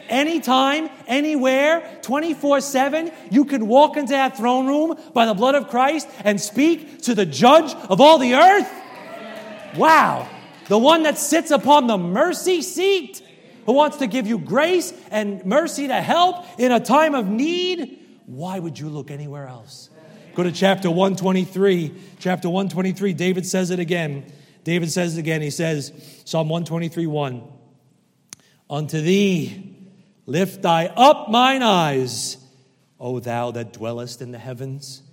[0.09, 5.67] Anytime, anywhere, 24 7, you can walk into that throne room by the blood of
[5.67, 8.71] Christ and speak to the judge of all the earth?
[9.75, 10.29] Wow.
[10.69, 13.21] The one that sits upon the mercy seat,
[13.65, 17.99] who wants to give you grace and mercy to help in a time of need.
[18.25, 19.89] Why would you look anywhere else?
[20.35, 21.93] Go to chapter 123.
[22.19, 24.31] Chapter 123, David says it again.
[24.67, 25.41] David says again.
[25.41, 25.93] He says,
[26.25, 27.41] Psalm 123 1
[28.69, 29.77] Unto thee
[30.25, 32.35] lift I up mine eyes,
[32.99, 35.03] O thou that dwellest in the heavens.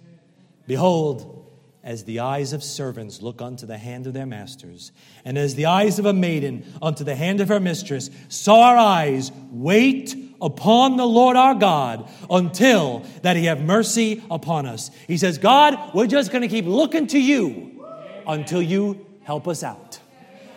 [0.66, 1.52] Behold,
[1.84, 4.90] as the eyes of servants look unto the hand of their masters,
[5.24, 8.76] and as the eyes of a maiden unto the hand of her mistress, so our
[8.76, 14.90] eyes wait upon the Lord our God until that he have mercy upon us.
[15.06, 17.84] He says, God, we're just going to keep looking to you
[18.26, 19.98] until you help us out.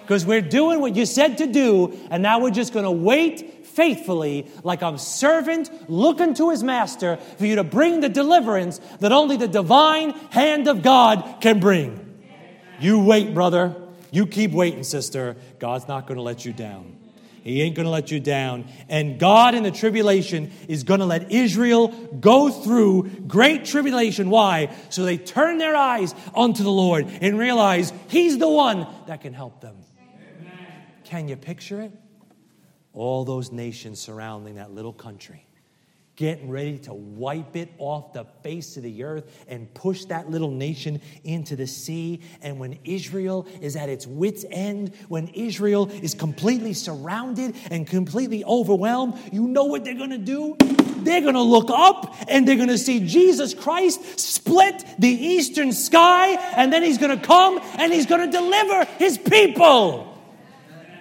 [0.01, 3.65] Because we're doing what you said to do, and now we're just going to wait
[3.65, 9.11] faithfully like a servant looking to his master for you to bring the deliverance that
[9.11, 12.03] only the divine hand of God can bring.
[12.79, 13.75] You wait, brother.
[14.09, 15.35] You keep waiting, sister.
[15.59, 16.96] God's not going to let you down.
[17.47, 18.65] He ain't going to let you down.
[18.89, 24.29] And God in the tribulation is going to let Israel go through great tribulation.
[24.29, 24.75] Why?
[24.89, 29.33] So they turn their eyes onto the Lord and realize He's the one that can
[29.33, 29.77] help them.
[30.41, 30.51] Amen.
[31.05, 31.91] Can you picture it?
[32.91, 35.46] All those nations surrounding that little country
[36.17, 40.49] getting ready to wipe it off the face of the earth and push that little
[40.49, 42.19] nation into the sea.
[42.41, 48.43] And when Israel is at its wits' end, when Israel is completely surrounded and completely
[48.43, 50.57] overwhelmed, you know what they're going to do?
[51.03, 55.71] They're going to look up and they're going to see Jesus Christ split the eastern
[55.71, 60.19] sky, and then he's going to come and he's going to deliver his people.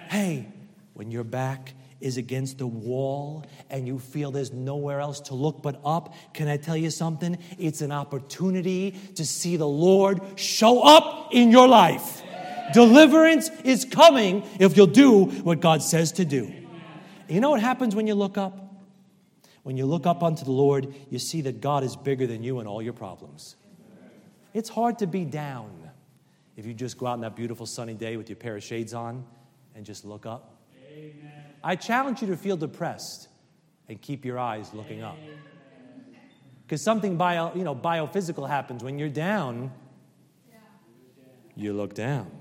[0.09, 0.47] Hey,
[0.93, 5.61] when you're back is against the wall and you feel there's nowhere else to look
[5.61, 7.37] but up, can I tell you something?
[7.57, 12.21] It's an opportunity to see the Lord show up in your life.
[12.73, 16.53] Deliverance is coming if you'll do what God says to do.
[17.27, 18.63] You know what happens when you look up?
[19.63, 22.59] When you look up unto the Lord, you see that God is bigger than you
[22.59, 23.55] and all your problems.
[24.53, 25.89] It's hard to be down
[26.55, 28.93] if you just go out on that beautiful sunny day with your pair of shades
[28.93, 29.25] on
[29.75, 30.55] and just look up.
[30.89, 31.36] Amen.
[31.67, 33.27] I challenge you to feel depressed
[33.89, 35.17] and keep your eyes looking up.
[36.65, 39.73] Because something bio, you know, biophysical happens when you're down,
[41.57, 42.31] you look down.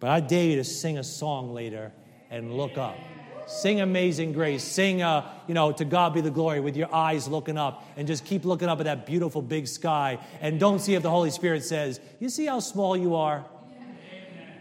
[0.00, 1.92] But I dare you to sing a song later
[2.28, 2.98] and look up.
[3.46, 4.62] Sing Amazing Grace.
[4.62, 8.06] Sing, uh, you know, To God Be the Glory with your eyes looking up and
[8.06, 11.30] just keep looking up at that beautiful big sky and don't see if the Holy
[11.30, 13.46] Spirit says, You see how small you are?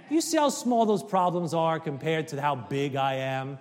[0.09, 3.57] You see how small those problems are compared to how big I am?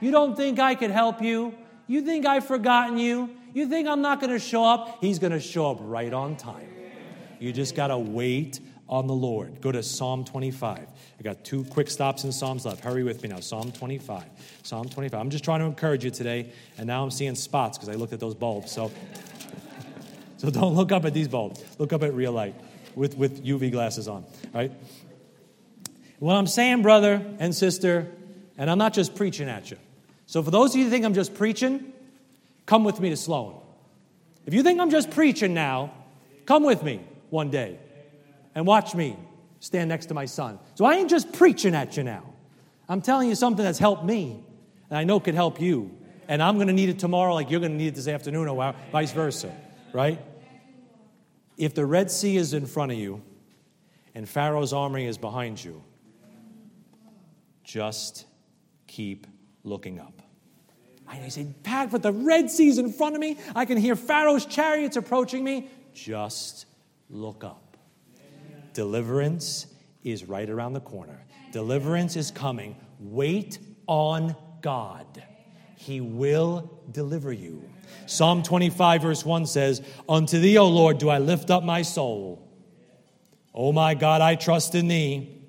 [0.00, 1.54] You don't think I could help you?
[1.86, 3.30] You think I've forgotten you?
[3.54, 4.98] You think I'm not going to show up?
[5.00, 6.68] He's going to show up right on time.
[7.38, 9.60] You just got to wait on the Lord.
[9.60, 10.78] Go to Psalm 25.
[11.18, 12.82] I got two quick stops in Psalms left.
[12.82, 13.40] Hurry with me now.
[13.40, 14.24] Psalm 25.
[14.62, 15.18] Psalm 25.
[15.18, 18.12] I'm just trying to encourage you today, and now I'm seeing spots because I looked
[18.12, 18.70] at those bulbs.
[18.72, 18.92] So,
[20.36, 21.64] so don't look up at these bulbs.
[21.78, 22.54] Look up at real light
[22.94, 24.24] with, with UV glasses on,
[24.54, 24.72] right?
[26.18, 28.12] What I'm saying, brother and sister,
[28.56, 29.78] and I'm not just preaching at you.
[30.26, 31.92] So, for those of you who think I'm just preaching,
[32.66, 33.60] come with me to Sloan.
[34.44, 35.92] If you think I'm just preaching now,
[36.44, 37.00] come with me
[37.30, 37.78] one day
[38.54, 39.16] and watch me
[39.60, 40.58] stand next to my son.
[40.74, 42.24] So, I ain't just preaching at you now.
[42.88, 44.44] I'm telling you something that's helped me
[44.90, 45.96] and I know could help you.
[46.28, 48.48] And I'm going to need it tomorrow, like you're going to need it this afternoon,
[48.48, 49.54] or vice versa,
[49.92, 50.20] right?
[51.56, 53.22] If the Red Sea is in front of you
[54.14, 55.82] and Pharaoh's army is behind you,
[57.62, 58.26] just
[58.86, 59.26] keep
[59.62, 60.15] looking up.
[61.08, 63.38] I say, Pat, but the Red Sea's in front of me.
[63.54, 65.70] I can hear Pharaoh's chariots approaching me.
[65.94, 66.66] Just
[67.10, 67.76] look up.
[68.18, 68.62] Amen.
[68.72, 69.66] Deliverance
[70.04, 71.24] is right around the corner.
[71.52, 72.76] Deliverance is coming.
[73.00, 75.22] Wait on God.
[75.76, 77.62] He will deliver you.
[78.06, 82.42] Psalm 25, verse 1 says, Unto thee, O Lord, do I lift up my soul.
[83.54, 85.42] O my God, I trust in thee.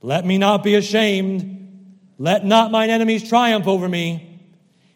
[0.00, 2.14] Let me not be ashamed.
[2.18, 4.31] Let not mine enemies triumph over me.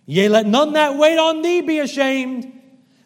[0.07, 2.53] Yea, let none that wait on thee be ashamed.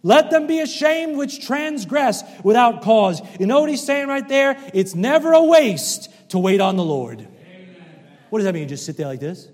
[0.02, 3.20] Let them be ashamed which transgress without cause.
[3.38, 4.56] You know what he's saying right there?
[4.72, 7.20] It's never a waste to wait on the Lord.
[7.20, 7.76] Amen.
[8.30, 8.62] What does that mean?
[8.62, 9.48] You just sit there like this?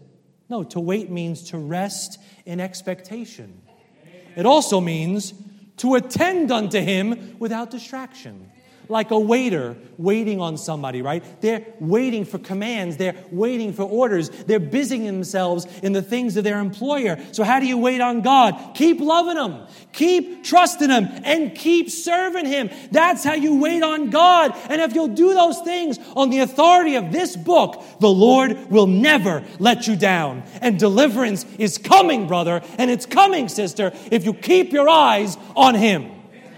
[0.48, 3.60] No, to wait means to rest in expectation.
[3.68, 4.22] Amen.
[4.36, 5.34] It also means
[5.78, 8.50] to attend unto him without distraction
[8.88, 11.24] like a waiter waiting on somebody, right?
[11.40, 16.44] They're waiting for commands, they're waiting for orders, they're busying themselves in the things of
[16.44, 17.18] their employer.
[17.32, 18.74] So, how do you wait on God?
[18.74, 22.70] Keep loving Him, keep trusting Him, and keep serving Him.
[22.90, 24.52] That's how you wait on God.
[24.68, 28.86] And if you'll do those things on the authority of this book, the Lord will
[28.86, 30.42] never let you down.
[30.60, 35.74] And deliverance is coming, brother, and it's coming, sister, if you keep your eyes on
[35.74, 36.12] Him.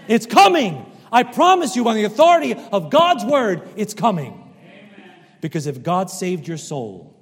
[0.07, 0.88] It's coming.
[1.11, 4.33] I promise you, on the authority of God's word, it's coming.
[4.63, 5.11] Amen.
[5.41, 7.15] Because if God saved your soul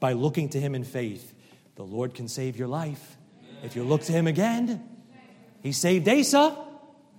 [0.00, 1.34] by looking to Him in faith,
[1.76, 3.16] the Lord can save your life.
[3.62, 4.82] If you look to Him again,
[5.62, 6.56] He saved Asa,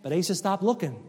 [0.03, 1.01] but Asa stopped looking.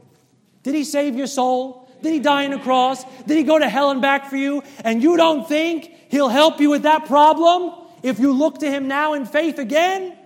[0.62, 1.88] Did He save your soul?
[2.02, 3.04] Did He die on the cross?
[3.24, 4.62] Did He go to hell and back for you?
[4.84, 7.72] And you don't think He'll help you with that problem
[8.02, 10.16] if you look to Him now in faith again?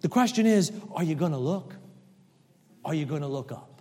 [0.00, 1.74] The question is are you going to look?
[2.84, 3.75] Are you going to look up?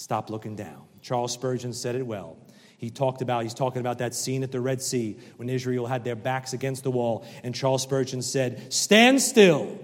[0.00, 0.86] Stop looking down.
[1.02, 2.38] Charles Spurgeon said it well.
[2.78, 6.04] He talked about, he's talking about that scene at the Red Sea when Israel had
[6.04, 9.78] their backs against the wall, and Charles Spurgeon said, Stand still,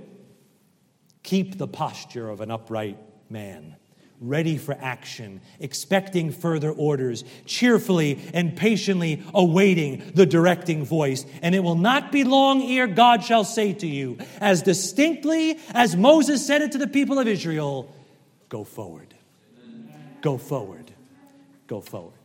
[1.22, 2.96] keep the posture of an upright
[3.28, 3.76] man
[4.18, 11.26] ready for action, expecting further orders, cheerfully and patiently awaiting the directing voice.
[11.42, 15.94] And it will not be long ere God shall say to you, as distinctly as
[15.94, 17.94] Moses said it to the people of Israel,
[18.48, 19.15] Go forward.
[20.26, 20.90] Go forward.
[21.68, 22.18] Go forward.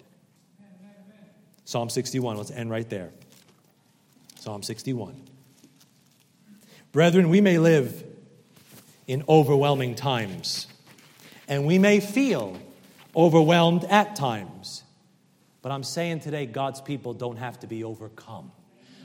[1.65, 3.11] Psalm 61, let's end right there.
[4.39, 5.21] Psalm 61.
[6.91, 8.03] Brethren, we may live
[9.05, 10.65] in overwhelming times
[11.47, 12.57] and we may feel
[13.15, 14.81] overwhelmed at times.
[15.61, 18.51] But I'm saying today, God's people don't have to be overcome.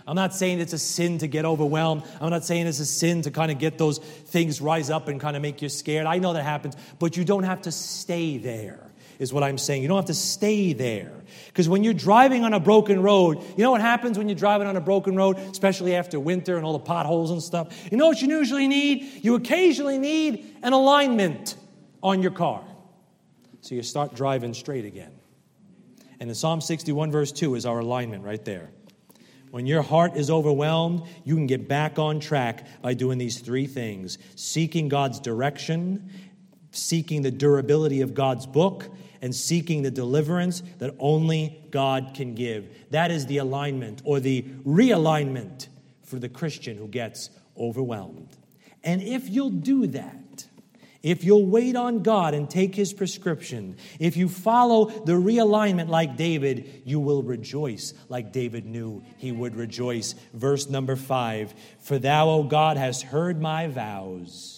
[0.07, 2.05] I'm not saying it's a sin to get overwhelmed.
[2.18, 5.20] I'm not saying it's a sin to kind of get those things rise up and
[5.20, 6.07] kind of make you scared.
[6.07, 8.86] I know that happens, but you don't have to stay there,
[9.18, 9.82] is what I'm saying.
[9.82, 11.12] You don't have to stay there.
[11.46, 14.66] Because when you're driving on a broken road, you know what happens when you're driving
[14.66, 17.90] on a broken road, especially after winter and all the potholes and stuff?
[17.90, 19.24] You know what you usually need?
[19.24, 21.56] You occasionally need an alignment
[22.02, 22.64] on your car.
[23.60, 25.12] So you start driving straight again.
[26.20, 28.70] And in Psalm 61, verse 2 is our alignment right there.
[29.50, 33.66] When your heart is overwhelmed, you can get back on track by doing these three
[33.66, 36.10] things seeking God's direction,
[36.72, 38.88] seeking the durability of God's book,
[39.22, 42.68] and seeking the deliverance that only God can give.
[42.90, 45.68] That is the alignment or the realignment
[46.02, 48.36] for the Christian who gets overwhelmed.
[48.84, 50.46] And if you'll do that,
[51.06, 56.16] if you'll wait on God and take his prescription, if you follow the realignment like
[56.16, 60.16] David, you will rejoice like David knew he would rejoice.
[60.34, 64.55] Verse number five For thou, O God, hast heard my vows.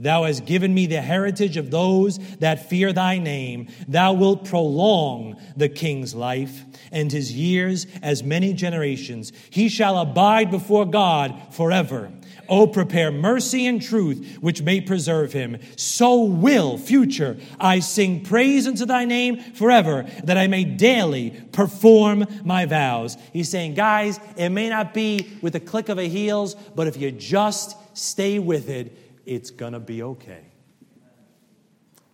[0.00, 3.68] Thou hast given me the heritage of those that fear thy name.
[3.86, 9.32] Thou wilt prolong the king's life and his years as many generations.
[9.50, 12.10] He shall abide before God forever.
[12.48, 15.58] Oh, prepare mercy and truth, which may preserve him.
[15.76, 22.26] So will, future, I sing praise unto thy name forever, that I may daily perform
[22.42, 23.16] my vows.
[23.32, 26.96] He's saying, guys, it may not be with a click of a heels, but if
[26.96, 28.96] you just stay with it,
[29.26, 30.44] it's gonna be okay.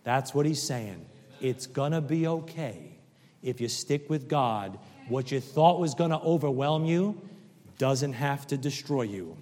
[0.03, 1.05] That's what he's saying.
[1.41, 2.99] It's gonna be okay
[3.43, 4.79] if you stick with God.
[5.07, 7.21] What you thought was gonna overwhelm you
[7.77, 9.37] doesn't have to destroy you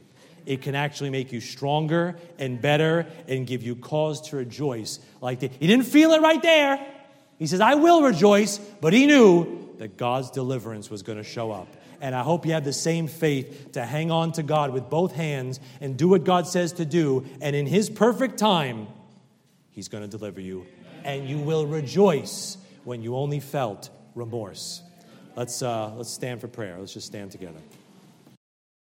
[0.45, 4.99] it can actually make you stronger and better and give you cause to rejoice.
[5.21, 6.85] Like the, he didn't feel it right there.
[7.37, 11.51] He says, I will rejoice, but he knew that God's deliverance was going to show
[11.51, 11.67] up.
[12.01, 15.13] And I hope you have the same faith to hang on to God with both
[15.13, 17.25] hands and do what God says to do.
[17.41, 18.87] And in His perfect time,
[19.71, 20.65] He's going to deliver you.
[21.03, 24.81] And you will rejoice when you only felt remorse.
[25.35, 26.77] Let's, uh, let's stand for prayer.
[26.79, 27.59] Let's just stand together.